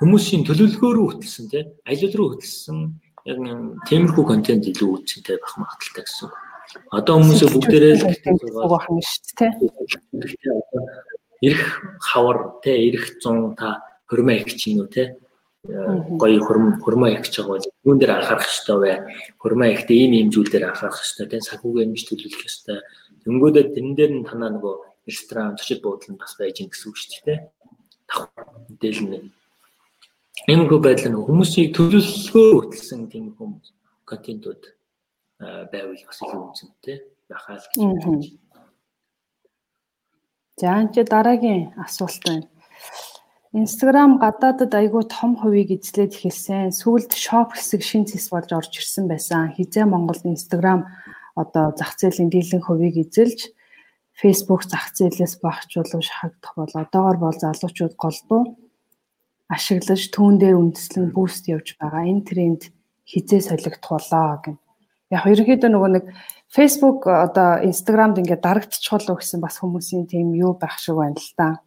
[0.00, 1.60] хүмүүсийн төлөвлөгөөрөө хөтлсөн те.
[1.88, 3.38] Аялал руу хөтлсөн яг
[3.88, 6.28] тиймэрхүү контент илүү үүсэнтэй байх магадaltaй гэсэн.
[6.92, 9.52] Одоо хүмүүсээ бүгдээрээ л байна шүү дээ.
[11.44, 11.64] Ирэх
[12.00, 15.16] хавар те ирэх 100 та хөрмөө их чинь үү те
[15.64, 18.92] гоё хөрмөө их гэж байгаа бол юун дээр анхаарах хэрэгтэй вэ?
[19.40, 22.78] Хөрмөө ихтэй ийм ийм зүйл дээр анхаарах хэрэгтэй те санхүүгээ ингэж төлөвлөх хэрэгтэй.
[23.24, 24.74] Дөнгөдөө тэрэн дээр нь танаа нөгөө
[25.08, 27.38] ресторан зочид буудал нь бас байж гин гэсэн үг шүү дээ.
[28.04, 29.32] Давхар мэдээлэл нь
[30.44, 33.72] Иймэрхүү байдал нь хүмүүсийг төлөвлөгөө хөтлсөн тийм хүмүүс
[34.04, 34.62] контентууд
[35.72, 36.96] байвал бас илүү үнцэнтэй
[37.32, 38.36] байхаа л гэж.
[40.60, 42.48] За энэ дараагийн асуулт байна.
[43.54, 46.74] Instagram гадаадад айгүй том хувийг эзлээд эхэлсэн.
[46.74, 49.54] Сүүлд shop хэсэг шин зэс болж орж ирсэн байсан.
[49.54, 50.90] Хизээ Монголд Instagram
[51.38, 53.54] одоо зах зээлийн дийлэн хувийг эзэлж
[54.18, 58.58] Facebook зах зээлээс багцуулах шахагдах бол одоогор бол залуучууд голдуу
[59.46, 62.10] ашиглаж түүн дээр үндэслэн буст явж байгаа.
[62.10, 62.62] Энэ тренд
[63.06, 64.56] хизээ солигдох болоо гэн
[65.14, 66.04] яг ерөнхийдөө нөгөө нэг
[66.50, 71.62] Facebook одоо Instagramд ингээд дарагдчихвол гэсэн бас хүмүүсийн тийм юу байх шиг байна л да.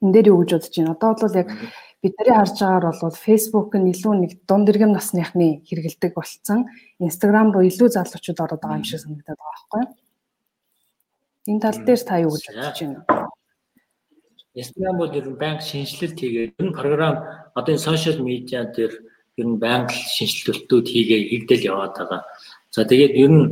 [0.00, 0.92] Энд дээр юу гэж бодож байна.
[0.96, 1.48] Одоо бол яг
[2.02, 6.66] бидний харж байгаагаар бол Facebook нь илүү нэг дунд иргэм насныхны хэрэгэлдэг болцсон.
[6.98, 9.92] Instagram руу илүү залуучууд ороод байгаа юм шиг санагдаад байгаа байхгүй юу?
[11.50, 13.00] Энэ тал дээр та юу гэж бодож байна?
[14.56, 17.16] Instagram бол ер нь банк шинжилэлт хийгээд энэ програм
[17.54, 18.92] одоо энэ сошиал медиа дээр
[19.40, 22.22] ер нь байнга шинжилтүүд хийгээ хийгдэл яваад байгаа.
[22.74, 23.44] За тэгээд ер нь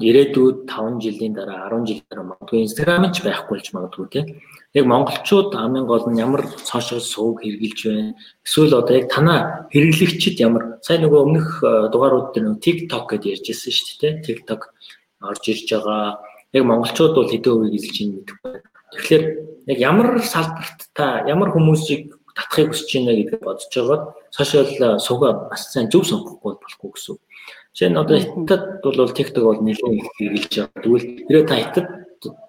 [0.00, 4.26] ирээдүйд 5 жилийн дараа 10 жилийн дараа магадгүй Instagram ч байхгүй болж магадгүй тийм.
[4.72, 8.14] Яг монголчууд хамгийн гол нь ямар сошиал сувг хэрэгжилж байна.
[8.40, 11.48] Эсвэл одоо яг танаа хэрэглэгчид ямар сайн нөгөө өмнөх
[11.92, 14.12] дугаарууд дээр нөгөө TikTok гэдээ ярьжсэн шүү дээ.
[14.24, 14.60] TikTok
[15.20, 16.18] орж ирж байгаа.
[16.56, 18.52] Яг монголчууд бол хэдэн хувийг эзэлж ийн мэдэхгүй.
[18.96, 19.24] Тэгэхээр
[19.72, 25.72] яг ямар салбарт та ямар хүмүүсийг татахыг хүсэж байна гэдгийг бодож байгаад сошиал сувга бас
[25.72, 27.16] сайн зөв сонгохгүй болохгүй гэсэн.
[27.72, 30.82] Жишээ нь одоо хятад бол TikTok бол нэлээд их хэрэгжилж байгаа.
[30.84, 31.86] Тэгвэл тэрээ та хятад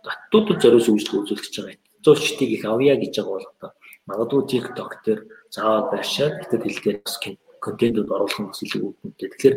[0.04, 1.80] хаттуудад зориулж үйлчлэг үзүүлэх гэж байгаа.
[2.04, 3.72] Зөөлчдийг их авъя гэж байгаа бол одоо
[4.04, 7.16] магадгүй TikTok дээр заавал байшаад хятад хэл дээр бас
[7.64, 9.30] контентууд оруулах нь бас илүү үгтэй.
[9.32, 9.56] Тэгэхээр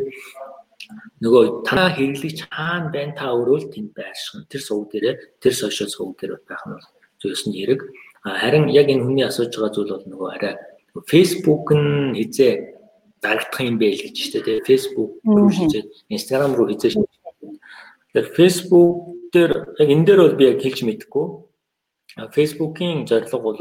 [1.19, 4.47] нөгөө танаа хэрэглэгч хаана байна та өөрөө л тэнд байршин.
[4.47, 6.79] Тэр сувг дээрээ тэр сошиал сувг дээр байх нь
[7.19, 7.83] зөвс нь хэрэг.
[8.23, 10.55] Харин яг энэ хүний асууж байгаа зүйл бол нөгөө арай
[11.11, 12.76] Facebook нь хизээ
[13.21, 16.95] дарагдах юм бэ л гэж штэ тэгээ Facebook руу шийдээд Instagram руу хизээж
[18.17, 18.95] Тэгэхээр Facebook
[19.29, 21.25] дээр яг энэ дээр бол би яг хэлж мэдэхгүй.
[22.33, 23.59] Facebook-ийн зорилго бол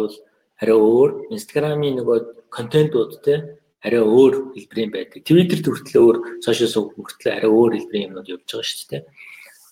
[0.56, 5.20] арай өөр, Instagram-ийн нөгөө контентууд те арай өөр хэлбэрийн байдаг.
[5.28, 9.02] Twitter төртлөө өөр, social сувг төртлөө арай өөр хэлбэрийн юмнууд явж байгаа шүү дээ.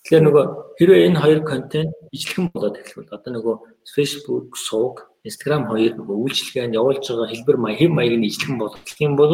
[0.05, 0.45] Тэгэхээр нөгөө
[0.77, 3.57] хэрвээ энэ хоёр контент ижлэхэн болоод эхлэвэл одоо нөгөө
[3.89, 8.61] Facebook сувг, Instagram хоёр нөгөө үйлчлэгээ нь явуулж байгаа хэлбэр маяг хэв маяг нь ижлэхэн
[8.61, 9.33] болгох юм бол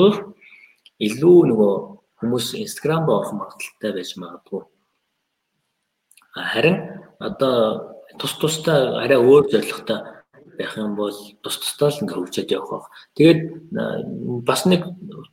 [1.01, 1.75] илүү нөгөө
[2.21, 4.63] хүмүүс Instagram руу орох магадaltaй байж магадгүй.
[6.37, 6.77] Харин
[7.19, 10.21] одоо тус тустай арай өөр зорилготой
[10.61, 12.85] байх юм бол тус тустай л ингээ хөгжөөд явах баг.
[13.17, 13.41] Тэгээд
[14.45, 14.85] бас нэг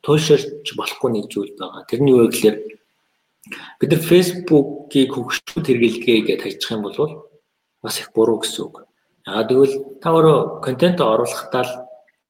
[0.01, 1.83] туйлширч болохгүй нэг зүйл байгаа.
[1.91, 2.57] Тэрний юу гэхээр
[3.83, 7.27] бид нар Facebook-ийг хөгжүүлэлт хэрэгэлдэгээ гэж хайчих юм бол
[7.83, 8.87] бас их буруу гэсэн үг.
[9.27, 11.73] Яагаад гэвэл та өөрөө контент оруулахдаа л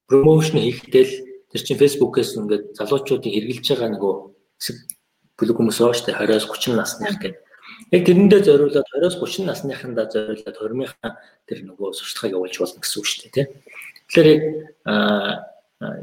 [0.10, 1.14] промошн хийхдээ л
[1.52, 4.14] тэр чинь Facebook-ээс ингээд залуучуудыг хэрэгжилж байгаа нөгөө
[4.60, 4.78] хэсэг
[5.38, 7.34] бүлэг хүмүүс дээ 20-с 30 насных гэдэг.
[7.94, 11.12] Яг тэрэндээ зориулаад 20-с 30 насныхандаа зориулаад 20-ийнхаа
[11.48, 13.48] тэр нөгөө сурталчилгааг явуулж болно гэсэн үг шүү дээ тийм.
[14.10, 14.30] Тэгэхээр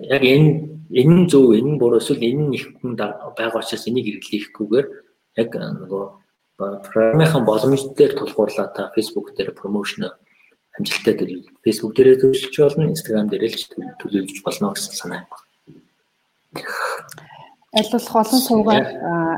[0.07, 0.49] яг энэ
[0.95, 4.87] энэ зөв энэ буруу эсвэл энэ нэг хүн байгаа учраас энийг хэрэглэхгүйгээр
[5.43, 6.05] яг нөгөө
[6.59, 10.15] програмынхаа боломж дээр тулгуурлаа та Facebook дээр промошн
[10.79, 11.43] амжилттай төлөв.
[11.65, 13.67] Facebook дээрээ төлөвлөж болно, Instagram дээрээ л
[14.01, 15.45] төлөвлөж болно гэсэн санаа байна.
[17.75, 18.87] Болох олон суугаар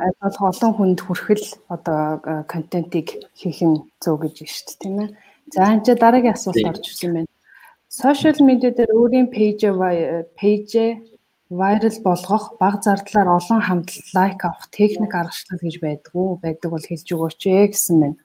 [0.05, 2.21] аль болох олон хүнд хүрхэл одоо
[2.53, 5.11] контентийг хийх нь зөв гэж байна шүү дээ, тийм ээ.
[5.53, 7.31] За энэ дараагийн асуулт орж ирсэн байна.
[7.89, 9.61] Сошиал медиа дээр өөрийн пэйж
[10.37, 10.71] пэйж
[11.49, 16.29] вайрал болгох, баг зардлаар олон хамтлал лайк авах техник аргачлал гэж байдгүй.
[16.43, 18.17] Байдаг бол хэлж өгөөч ээ гэсэн байна.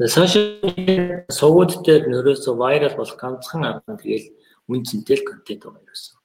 [0.00, 4.26] Сошиал сувууд дээр нөрөөсө вайрал болох ганцхан арга нь тэгэл
[4.70, 6.16] үн цэнтэй контент байгаа юусэн.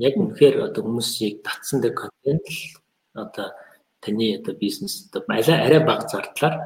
[0.00, 2.60] Яг үнэхээр одоо хүмүүсийг татсан дээр контент л
[3.12, 3.52] одоо
[4.00, 6.56] таны одоо бизнес одоо арай арай бага зардлаар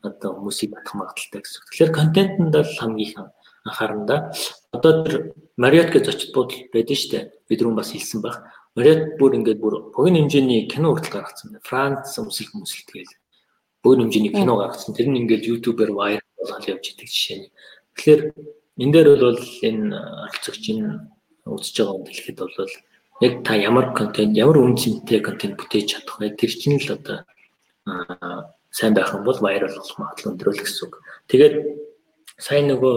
[0.00, 1.62] одоо хүмүүсийг батах магадaltaй гэсэн.
[1.68, 3.28] Тэгэхээр контентэнд бол хамгийн
[3.68, 4.32] анхааранда
[4.72, 7.24] одоо тэр Мариот гэж зочид буудал байдаг шүү дээ.
[7.52, 8.48] Бид рүү бас хэлсэн баг.
[8.72, 11.60] Мариот бүр ингээд бүр богино хэмжээний кино хүртэл гаргацсан.
[11.60, 13.19] Франц өмсөлт өмсөлт гээл
[13.82, 14.94] богино хэмжээний кино гаргацсан.
[14.94, 17.50] Тэр нь ингээд YouTube-ээр вайрал болгоод явж идэг жишээ нь.
[17.96, 18.20] Тэгэхээр
[18.80, 19.86] энэ дээр бол энэ
[20.28, 20.80] оролцогчийн
[21.44, 22.54] үзэж байгаа юм дэлгэхэд бол
[23.20, 26.36] яг та ямар контент, ямар үн цэнтэй контент бүтээж чадах вэ?
[26.36, 27.24] Тэр чинь л одоо
[28.70, 30.94] сайн байх юм бол вайрал болох магадлал өндөр л гэсэн үг.
[31.28, 31.54] Тэгээд
[32.38, 32.94] сайн нөгөө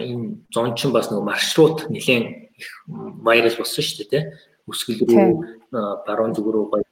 [0.00, 2.68] энэ зончин бас нэг маршрут нэлээд их
[3.24, 4.24] вайрал болсон шүү дээ тий.
[4.68, 5.28] Өсгөл рүү
[6.06, 6.89] баруун зүг рүү аялах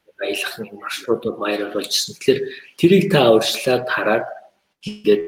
[0.59, 2.15] нэг маршрутууд вайрал болжсэн.
[2.19, 2.41] Тэгэхээр
[2.79, 4.27] тэрийг та өөрчлөөд хараад
[4.83, 5.25] ингээд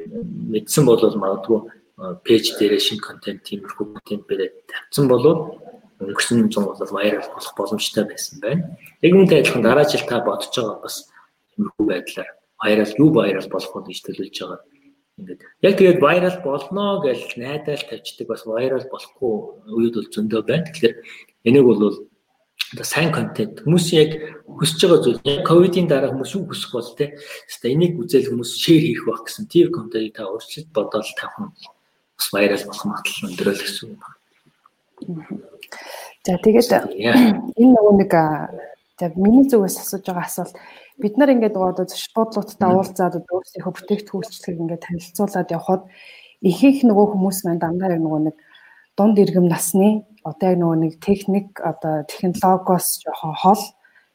[0.51, 1.59] мэдсэн бол магадгүй
[2.25, 5.25] пэйж дээрээ шинэ контент тиймэрхүү контент бэлээд тавьсан бол
[6.01, 8.75] өнгөрсөн зам бол вайрал болох боломжтой байсан байна.
[9.05, 11.07] Яг үүнтэй адилхан дараа жил та бодож байгаа бас
[11.55, 12.29] тиймэрхүү байдлаар
[12.59, 14.61] вайрал юу вайрал болох вэ гэж төлөвлөж байгаа
[15.21, 19.33] Ингээд яг тэгээд вайрал болно гэж найдаал тавьчихдаг бас вайрал болохгүй
[19.69, 20.65] үед бол зөндөө байна.
[20.65, 20.95] Тэгэхээр
[21.45, 22.09] энийг бол
[22.71, 23.61] одоо сайн контент.
[23.63, 24.11] Хүмүүс яг
[24.47, 27.19] хүсэж байгаа зүйл яг ковидын дараа хүмүүс юу хүсэх бол те
[27.51, 29.51] хэвээ энийг үзэл хүмүүс шеэр хийх байх гэсэн.
[29.51, 31.51] Тийм контентыг та өөрчлөлт бодоод тавих нь
[32.15, 34.17] бас вайрал болох магадлал өндөр л гэсэн юм байна.
[36.23, 36.71] За тэгээд
[37.59, 38.11] энэ нөгөө нэг
[39.01, 40.55] за миний зүгээс асууж байгаа асуулт.
[41.01, 45.83] Бид нар ингээд одоо зочдлуудтай уулзаад өөрсдийнхөө бүтээгдэхүүлчлэгийг ингээд танилцуулаад явхад
[46.45, 48.35] ихэнх нөгөө хүмүүс маань дандаа нөгөө нэг
[48.97, 53.63] дунд иргэм насны одоо яг нөгөө нэг техник одоо технологиос жоохон хол.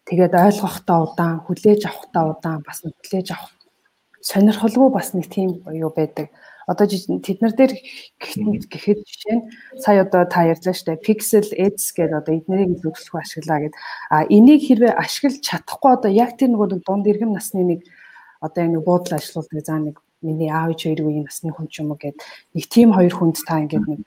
[0.07, 3.51] Тэгээд ойлгохтой удаан хүлээж авахтай удаан бас хүлээж авах.
[4.23, 6.31] Сонирхолгүй бас нэг тийм юу байдаг.
[6.67, 7.75] Одоо тэд нар дээр
[8.19, 9.47] гэхэд жишээ нь
[9.83, 13.75] сая одоо та ярьлаа штэ pixel ads гэдэг одоо эднэрийг зөвлөх ашиглаа гэд.
[14.11, 17.81] А энийг хэрвээ ашиглаж чадахгүй одоо яг тэр нэг дунд иргэм насны нэг
[18.43, 21.87] одоо яг нэг буудал ажилуулдаг за нэг миний аав ич хоёр үеийн насны хүн ч
[21.87, 22.19] юм уу гэд.
[22.55, 24.01] Нэг team хоёр хүнд та ингээд нэг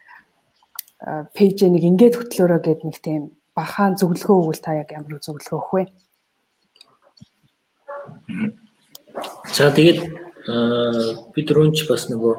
[1.00, 5.72] пэйж нэг ингээд хөтлөөрөө гэд нэг тийм бахаан зөвлөгөө өгвөл та яг ямар зөвлөгөө өгөх
[5.76, 5.84] вэ?
[9.56, 10.00] За тэгээд
[11.36, 12.34] бид рүүнч бас нөгөө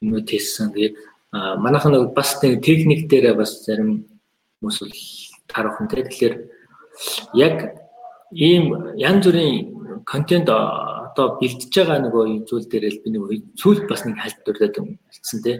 [0.00, 0.72] юм тестсэн.
[0.72, 0.96] Тэгээд
[1.60, 4.08] манайхан нэг бас нэг техник дээр бас зарим
[4.60, 4.96] хүмүүс бол
[5.48, 6.04] тарах юм те.
[6.08, 6.34] Тэгэхээр
[7.36, 7.56] яг
[8.32, 13.22] ийм янз бүрийн контент одоо бэлдэж байгаа нөгөө зүйл дээр л би нэг
[13.60, 15.52] сүүлд бас нэг хальт дурлаад хэлсэн те.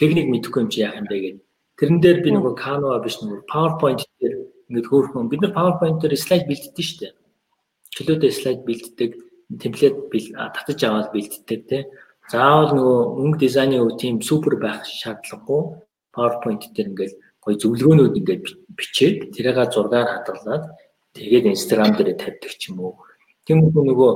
[0.00, 1.51] Техник мэдэхгүй юм чи яах юм бэ гэдэг.
[1.82, 4.34] Тэрэн дээр би нөгөө Canva биш нөгөө PowerPoint дээр
[4.70, 7.12] ингээд хөөрхөн бид нар PowerPoint дээр слайд бэлддэг шүү дээ.
[7.90, 9.10] Чөлөөтэй слайд бэлддэг
[9.58, 9.96] темплет
[10.54, 11.82] татаж аваад бэлддэг тий.
[12.30, 15.82] Заавал нөгөө өнгө дизайны үе тийм супер байх шаардлагагүй.
[16.14, 18.46] PowerPoint дээр ингээл гоё зөвлөгөөнүүд ингээд
[18.78, 20.64] бичээд тэрийг зургаар хадгалаад
[21.18, 23.02] тэгээд Instagram дээр тавьдаг ч юм уу.
[23.42, 24.10] Тийм нөгөө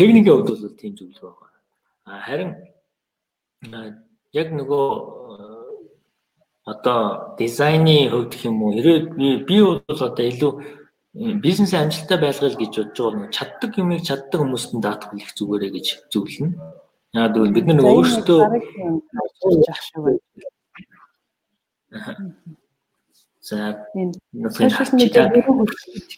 [0.00, 1.60] техникийн хувьд бол тийм зөвлөгөө байна.
[2.08, 2.50] А харин
[4.32, 4.86] яг нөгөө
[6.64, 9.04] одоо дизайны хувьд гэх юм уу хэрэг
[9.48, 10.52] би бол одоо илүү
[11.42, 15.70] бизнес амжилттай байлгал гэж бодож байгаа нэг чаддаг юмыг чаддаг хүмүүст нь даатгах их зүгээрээ
[15.74, 16.56] гэж зөвлөнө.
[17.12, 18.40] Яг бол бид нар өөрсдөө
[23.42, 23.76] За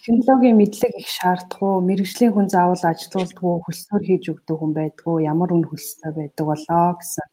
[0.05, 1.80] технологийн мэдлэг их шаардах уу?
[1.80, 3.64] Мэргэжлийн хүн заавал ажилуулдаг уу?
[3.64, 5.24] Хөлсөөр хийж өгдөг хүн байдаг уу?
[5.24, 7.26] Ямар үн хөлстэй байдаг болоо гэсэн.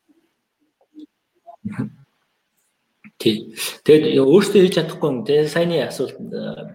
[3.21, 3.53] Тий.
[3.85, 5.21] Тэгээд өөртөө хийж чадахгүй юм.
[5.29, 6.17] Тэгээд саяны асуулт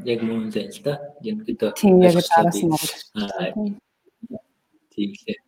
[0.06, 0.94] яг мөн л байна л да.
[1.26, 3.74] Ерөнхийдөө тийм яг дараас нь
[4.94, 5.38] тийм лээ.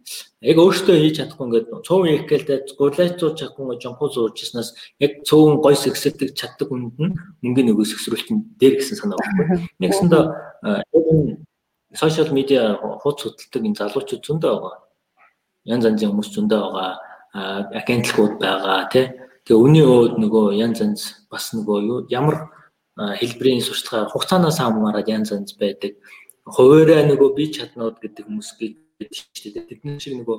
[0.42, 5.62] Яг өөртөө хийж чадахгүй ингээд 100 их гэлдээ гурлайцууж чадахгүй жонхоо зурж ирснээс яг цөөн
[5.62, 7.14] гой сэгсэлдэг чаддаг хүнд нь
[7.46, 9.70] мөнгөний нөгөө сэгсрүүлтэн дээр гэсэн санаа баггүй.
[9.78, 10.24] Нэгсэндээ
[10.82, 11.38] яг энэ
[11.94, 14.76] сошиал медиа хуудас хөдөлдөг энэ залуучууд зөндөө байгаа.
[15.62, 16.92] Янз янзын хүмүүс зөндөө байгаа.
[17.78, 19.06] Агентлгууд байгаа тий.
[19.48, 22.52] Тэгээ үний өөд нөгөө янз янз бас нөгөө ямар
[23.00, 25.96] хэлбэрийн сурталчилгаа хугацаанаас хамаарат янз янз байдаг.
[26.44, 29.64] Хуваараа нөгөө бие чаднууд гэдэг хүмүүс гэдэг шүү дээ.
[29.72, 30.36] Тэдний шиг нөгөө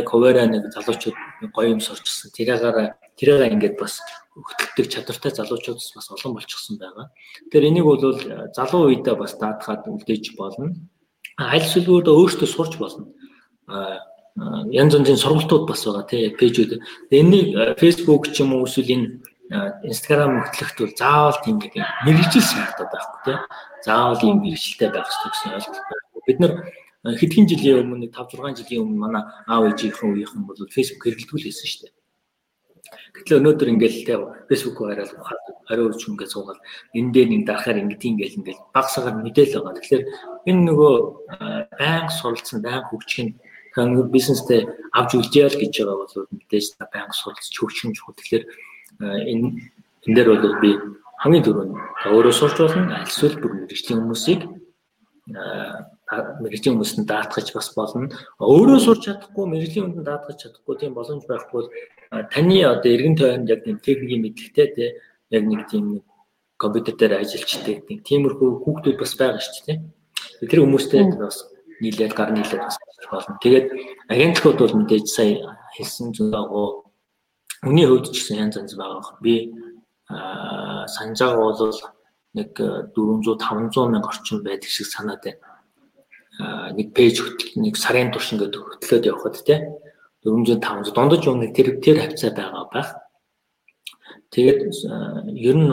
[0.00, 2.32] яг хуваараа нэг залуучууд гоё юм сурчсан.
[2.32, 4.00] Тэрээгээр тэрээгээ ингээд бас
[4.32, 7.12] хөтөлдөг чадвартай залуучууд бас олон болчихсон байгаа.
[7.52, 8.00] Тэгэхээр энийг бол
[8.56, 10.72] залуу үедээ бас даатгаад үлдээж болно.
[11.36, 13.12] Аль сүлгүүд өөртөө сурч болно.
[14.36, 16.72] Янз янзын сургалтууд бас байгаа тий пэйжүүд.
[17.08, 19.06] Энийг Facebook ч юм уу эсвэл энэ
[19.80, 21.72] Instagram хөтлөхт бол заавал тийм нэг
[22.04, 23.38] мэрэгжил шаардаад байхгүй тий.
[23.86, 26.04] Заавал ийм мэрэгжилтэй байх хэрэгтэй гэсэн ойлголт байна.
[26.26, 26.52] Бид нар
[27.16, 31.46] хэдхэн жилийн өмнө 5 6 жилийн өмнө манай аав ээжийнхэн үеийнхэн бол Facebook хэрэглэдэг л
[31.48, 31.94] байсан шүү дээ.
[33.16, 34.14] Гэтэл өнөөдөр ингээл тэ
[34.50, 35.10] Facebook хараад
[35.70, 36.60] орой үрч ингээд суугаад
[36.92, 39.78] энэ дээр нэг дарахаар ингээд ингээл ингээл багсагаар мэдээлэл байгаа.
[39.80, 40.04] Тэгэхээр
[40.50, 40.94] энэ нөгөө
[41.80, 43.34] байнга суралцсан, байнга хөгжих
[43.84, 44.60] нь хамаг бизнестэй
[44.96, 48.16] авч үлдээл гэж байгаа бол мэдээж байнга суралцж хөгжих нь чухал.
[48.16, 48.44] Тэгэхээр
[49.00, 49.46] энэ
[50.06, 50.70] энэ дээр бол би
[51.20, 51.74] хамгийн түрүүнд
[52.08, 54.40] өөрөө сурч болно, аль эсвэл бүр мэрэгжлийн хүмүүсийг
[56.42, 58.08] мэрэгжлийн хүмүүст нь даатгаж бас болно.
[58.38, 61.68] Өөрөө сурч чадахгүй, мэрэгжлийн хүнд даатгаж чадахгүй тийм боломж байхгүй бол
[62.30, 64.88] таны одоо эргэн тойронд яг нэг техникийн мэдлэгтэй тий
[65.34, 66.06] яг нэг тийм
[66.56, 69.78] компьютер дээр ажиллаждаг тийм тиймэрхүү хүүхдүүд бас байгаа шүү дээ.
[70.46, 71.42] Тэр хүмүүстэй бас
[71.80, 72.78] нийлээд гар нийлээд бас
[73.10, 73.38] болно.
[73.42, 73.66] Тэгээд
[74.08, 76.68] агентлагууд бол мэдээж сая хэлсэн зүйгөө
[77.68, 79.18] үний хувьд ч гэсэн янз янз байгаа.
[79.20, 79.52] Би
[80.08, 81.74] санаж байгаа бол
[82.36, 85.56] нэг 400 500 мянга орчим байдаг шиг санаад байна
[86.38, 89.72] нэг пэйж хөтөл нэг сарын турш ингээд хөтлөөд явхад те
[90.20, 92.90] 400 500 дундаж юм нэг тэр тэр хавцаа байгаа байх.
[94.28, 94.60] Тэгээд
[95.32, 95.72] ер нь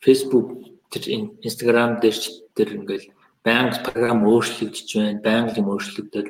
[0.00, 0.48] Facebook
[0.88, 3.12] тэр Instagram дээр ч тэр ингээд
[3.44, 6.26] байнга програм өөрчлөгдөж байна, байнга юм өөрчлөгдөд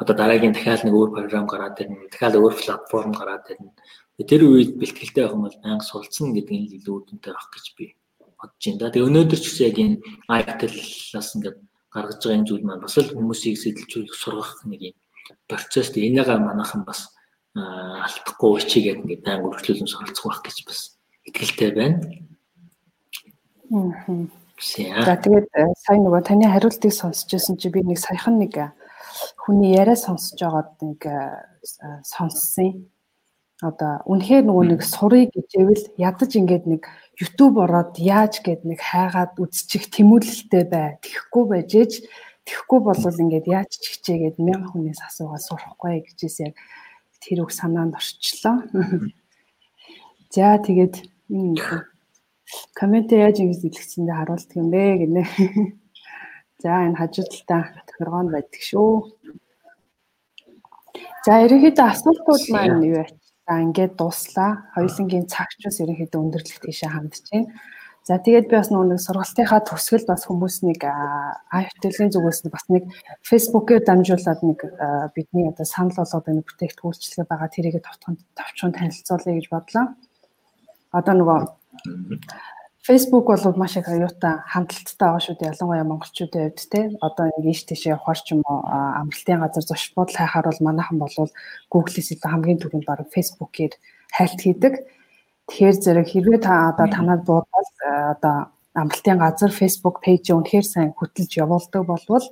[0.00, 3.70] одоо дараагийн дахиад нэг өөр програм гараад ирнэ, дахиад өөр платформ гараад ирнэ.
[4.26, 7.84] Тэр үед бэлтгэлтэй байх юм бол байнга сулцсан гэдэг нь илүү үдэнтэй байх гэж би
[8.38, 8.90] бодож байна да.
[8.90, 9.96] Тэгээ өнөөдөр ч гэсэн яг энэ
[10.40, 11.58] iTel-аас ингээд
[11.92, 14.96] гаргаж байгаа энэ зүйл маань бас л хүмүүсийг сэтэлжүүлэх сургах нэг юм
[15.46, 15.94] процесс.
[15.94, 17.14] Энийгээ манайхан бас
[17.54, 20.80] алдахгүй ичигээд ингээд байнга өргөжлүүлэн суралцах байх гэж бас
[21.28, 21.98] итгэлтэй байна.
[23.70, 24.43] Аа.
[24.64, 28.72] За тэгээд э, сайн нөгөө таны хариултыг сонсч байсан чи би нэг саяхан нэг э,
[29.36, 32.88] хүний яриа сонсож байгаад нэг э, сонссон.
[33.60, 36.88] Одоо үнэхээр нөгөө нэг сурыг гэжээвэл ядаж ингээд нэг
[37.20, 40.96] YouTube ороод яаж гээд нэг хайгаад үзчих тэмүүлэлтэй бай.
[41.04, 41.92] Тэхгүй байж ээж
[42.48, 46.56] тэхгүй болвол ингээд яаж чигчээгээд мянган хүнээс асуугаад сурахгүй гэжээс яг
[47.20, 48.64] тэр үг санаанд орчлоо.
[50.34, 51.93] За тэгээд энэ
[52.74, 55.22] коммент яаж ингэж илгэсэндээ харуулдаг юм бэ гинэ.
[56.62, 58.92] За энэ хажуу талдаа тохиргоонд байдаг шүү.
[61.26, 63.06] За ерөнхийдөө асуултууд маань юу вэ?
[63.48, 64.68] За ингээд дуслаа.
[64.76, 67.52] Хоёулангийн цагчус ерөнхийдөө өндөрлөлт тийшээ хандж байна.
[68.04, 72.84] За тэгээд би бас нэг сургалтынхаа төгсгөл бас хүмүүс нэг IoT-ийн зүгээс бас нэг
[73.24, 74.58] Facebook-ээр дамжуулаад нэг
[75.16, 79.96] бидний одоо санал болгоод нэг бүтээгдэхүүнчлэгээ байгаа тэрийг товчхон товчхон танилцуулъя гэж бодлоо.
[80.92, 81.38] Одоо нөгөө
[82.84, 85.52] Facebook бол маш их аюутай хандлттай байгаа шүү дээ.
[85.56, 89.96] Ялангуяа монголчуудын хувьд те одоо нэг ийш тийшээ явахар ч юм уу амралтын газар зочд
[89.96, 91.32] буудал хайхаар бол манайхан болвол
[91.72, 93.72] Google-с илүү хамгийн түрүүнд баг Facebook-ээр
[94.12, 94.74] хайлт хийдэг.
[95.48, 97.68] Тэгэхээр зэрэг хэрвээ та одоо танад буудал
[98.12, 102.26] одоо амралтын газар Facebook пэйж үнэхээр сайн хөтлөж явуулдаг болвол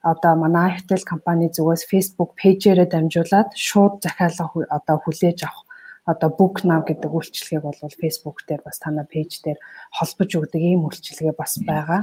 [0.00, 5.68] одоо манай Hotel компани зүгээс Facebook пэйжээрээ дамжуулаад шууд захиалга одоо хүлээж авах
[6.04, 9.58] одоо book now гэдэг үйлчилгээг бол Facebook дээр бас танай пэйж дээр
[9.94, 12.02] холбож өгдөг ийм үйлчилгээ бас байгаа.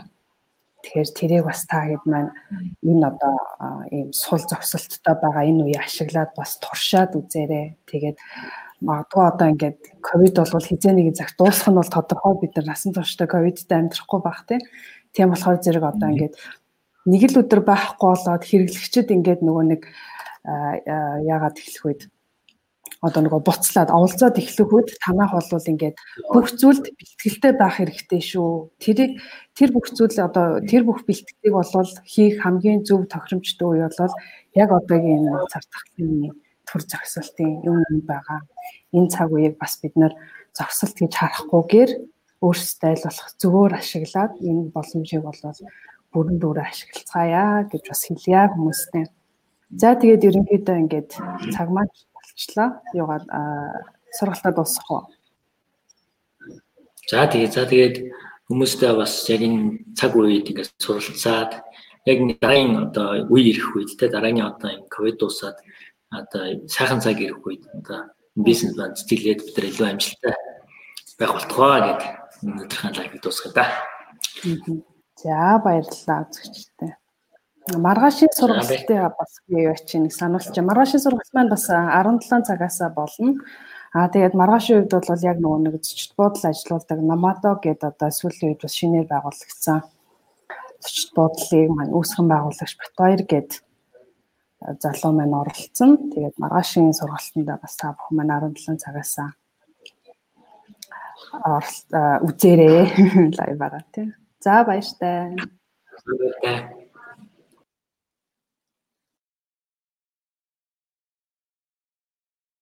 [0.79, 2.31] Тэгэхээр тэрийг бас та хэд маань
[2.79, 3.35] энэ одоо
[3.91, 7.75] ийм сул зогсолттой байгаа энэ үеийг ашиглаад бас туршаад үзээрэй.
[7.83, 8.17] Тэгээд
[8.79, 12.95] магадгүй одоо ингээд ковид бол хизээ нэг загт дуусах нь бол тодорхой бид нар насан
[12.95, 16.35] туршдаа ковидтай амьдрахгүй бах тийм болохоор зэрэг одоо ингээд
[17.11, 19.81] нэг л өдөр байхгүй болоод хэрэглэгчд ингээд нөгөө нэг
[20.47, 22.01] яагаад эхлэх үед
[22.99, 25.95] одоо нөгөө буцлаад оволцоод эхлэх үед танах болвол ингээд
[26.35, 28.75] бүх зүйлд бэлтгэлтэй байх хэрэгтэй шүү.
[28.83, 29.23] Тэрийг
[29.55, 34.13] тэр бүх зүйл одоо тэр бүх бэлтгэлийг болвол хийх хамгийн зөв тохиромжтой үе бол
[34.59, 36.35] яг одоогийн энэ цаг тахлын
[36.67, 38.43] төр зохисолтын юм байгаа.
[38.91, 40.13] Энэ цаг үеийг бас бид нэр
[40.51, 41.91] зогсолт гэж харахгүйгээр
[42.43, 45.39] өөрсдөө л болох зөвөр ашиглаад энэ боломжийг бол
[46.11, 49.05] бүрэн дүүрээ ашиглацгаая гэж бас хэлье хүмүүстээ.
[49.81, 51.09] За тэгээд ерөнхийдөө ингээд
[51.53, 51.91] цаг маань
[52.39, 52.79] болчлаа.
[52.95, 53.27] Юугаад
[54.15, 55.03] сургалтад дуусах уу?
[57.09, 57.95] За тэгээд за тэгээд
[58.47, 61.51] хүмүүстээ бас яг энэ цаг үед ингээд суралцаад
[62.05, 65.57] яг нэг дараагийн одоо үе ирэх үед те дараагийн одоо энэ ковид дуусаад
[66.09, 70.35] одоо сайхан цаг ирэх үед одоо бизнес план зэтгэлээд бид нар илүү амжилттай
[71.19, 72.09] байх болтугай гэдэг
[72.45, 73.65] өнөөдрийн лайвыг дуусгая да.
[75.19, 76.91] За баярлалаа үзэгчтэй.
[77.77, 80.63] Маргаашийн сургалтыг бас юу чи нэг сануулчих.
[80.63, 83.37] Маргаашийн сургалт маань бас 17 цагаас болно.
[83.93, 88.53] Аа тэгээд маргаашийн үед бол яг нөгөө нэг зочд буудал ажилуулдаг Намадо гэдэг одоо сүүлийн
[88.53, 89.79] үед бас шинээр байгуулагдсан
[90.81, 93.51] зочд буудлыг маань үүсгэн байгуулагч Батбаяр гээд
[94.81, 96.13] залуу маань оролцсон.
[96.13, 99.13] Тэгээд маргаашийн сургалтанд бас та бүхэн маань 17 цагаас
[102.27, 102.77] үзээрэй
[103.37, 104.13] лайваараа тийм.
[104.39, 105.35] За баяртай.
[106.05, 106.78] Баяртай.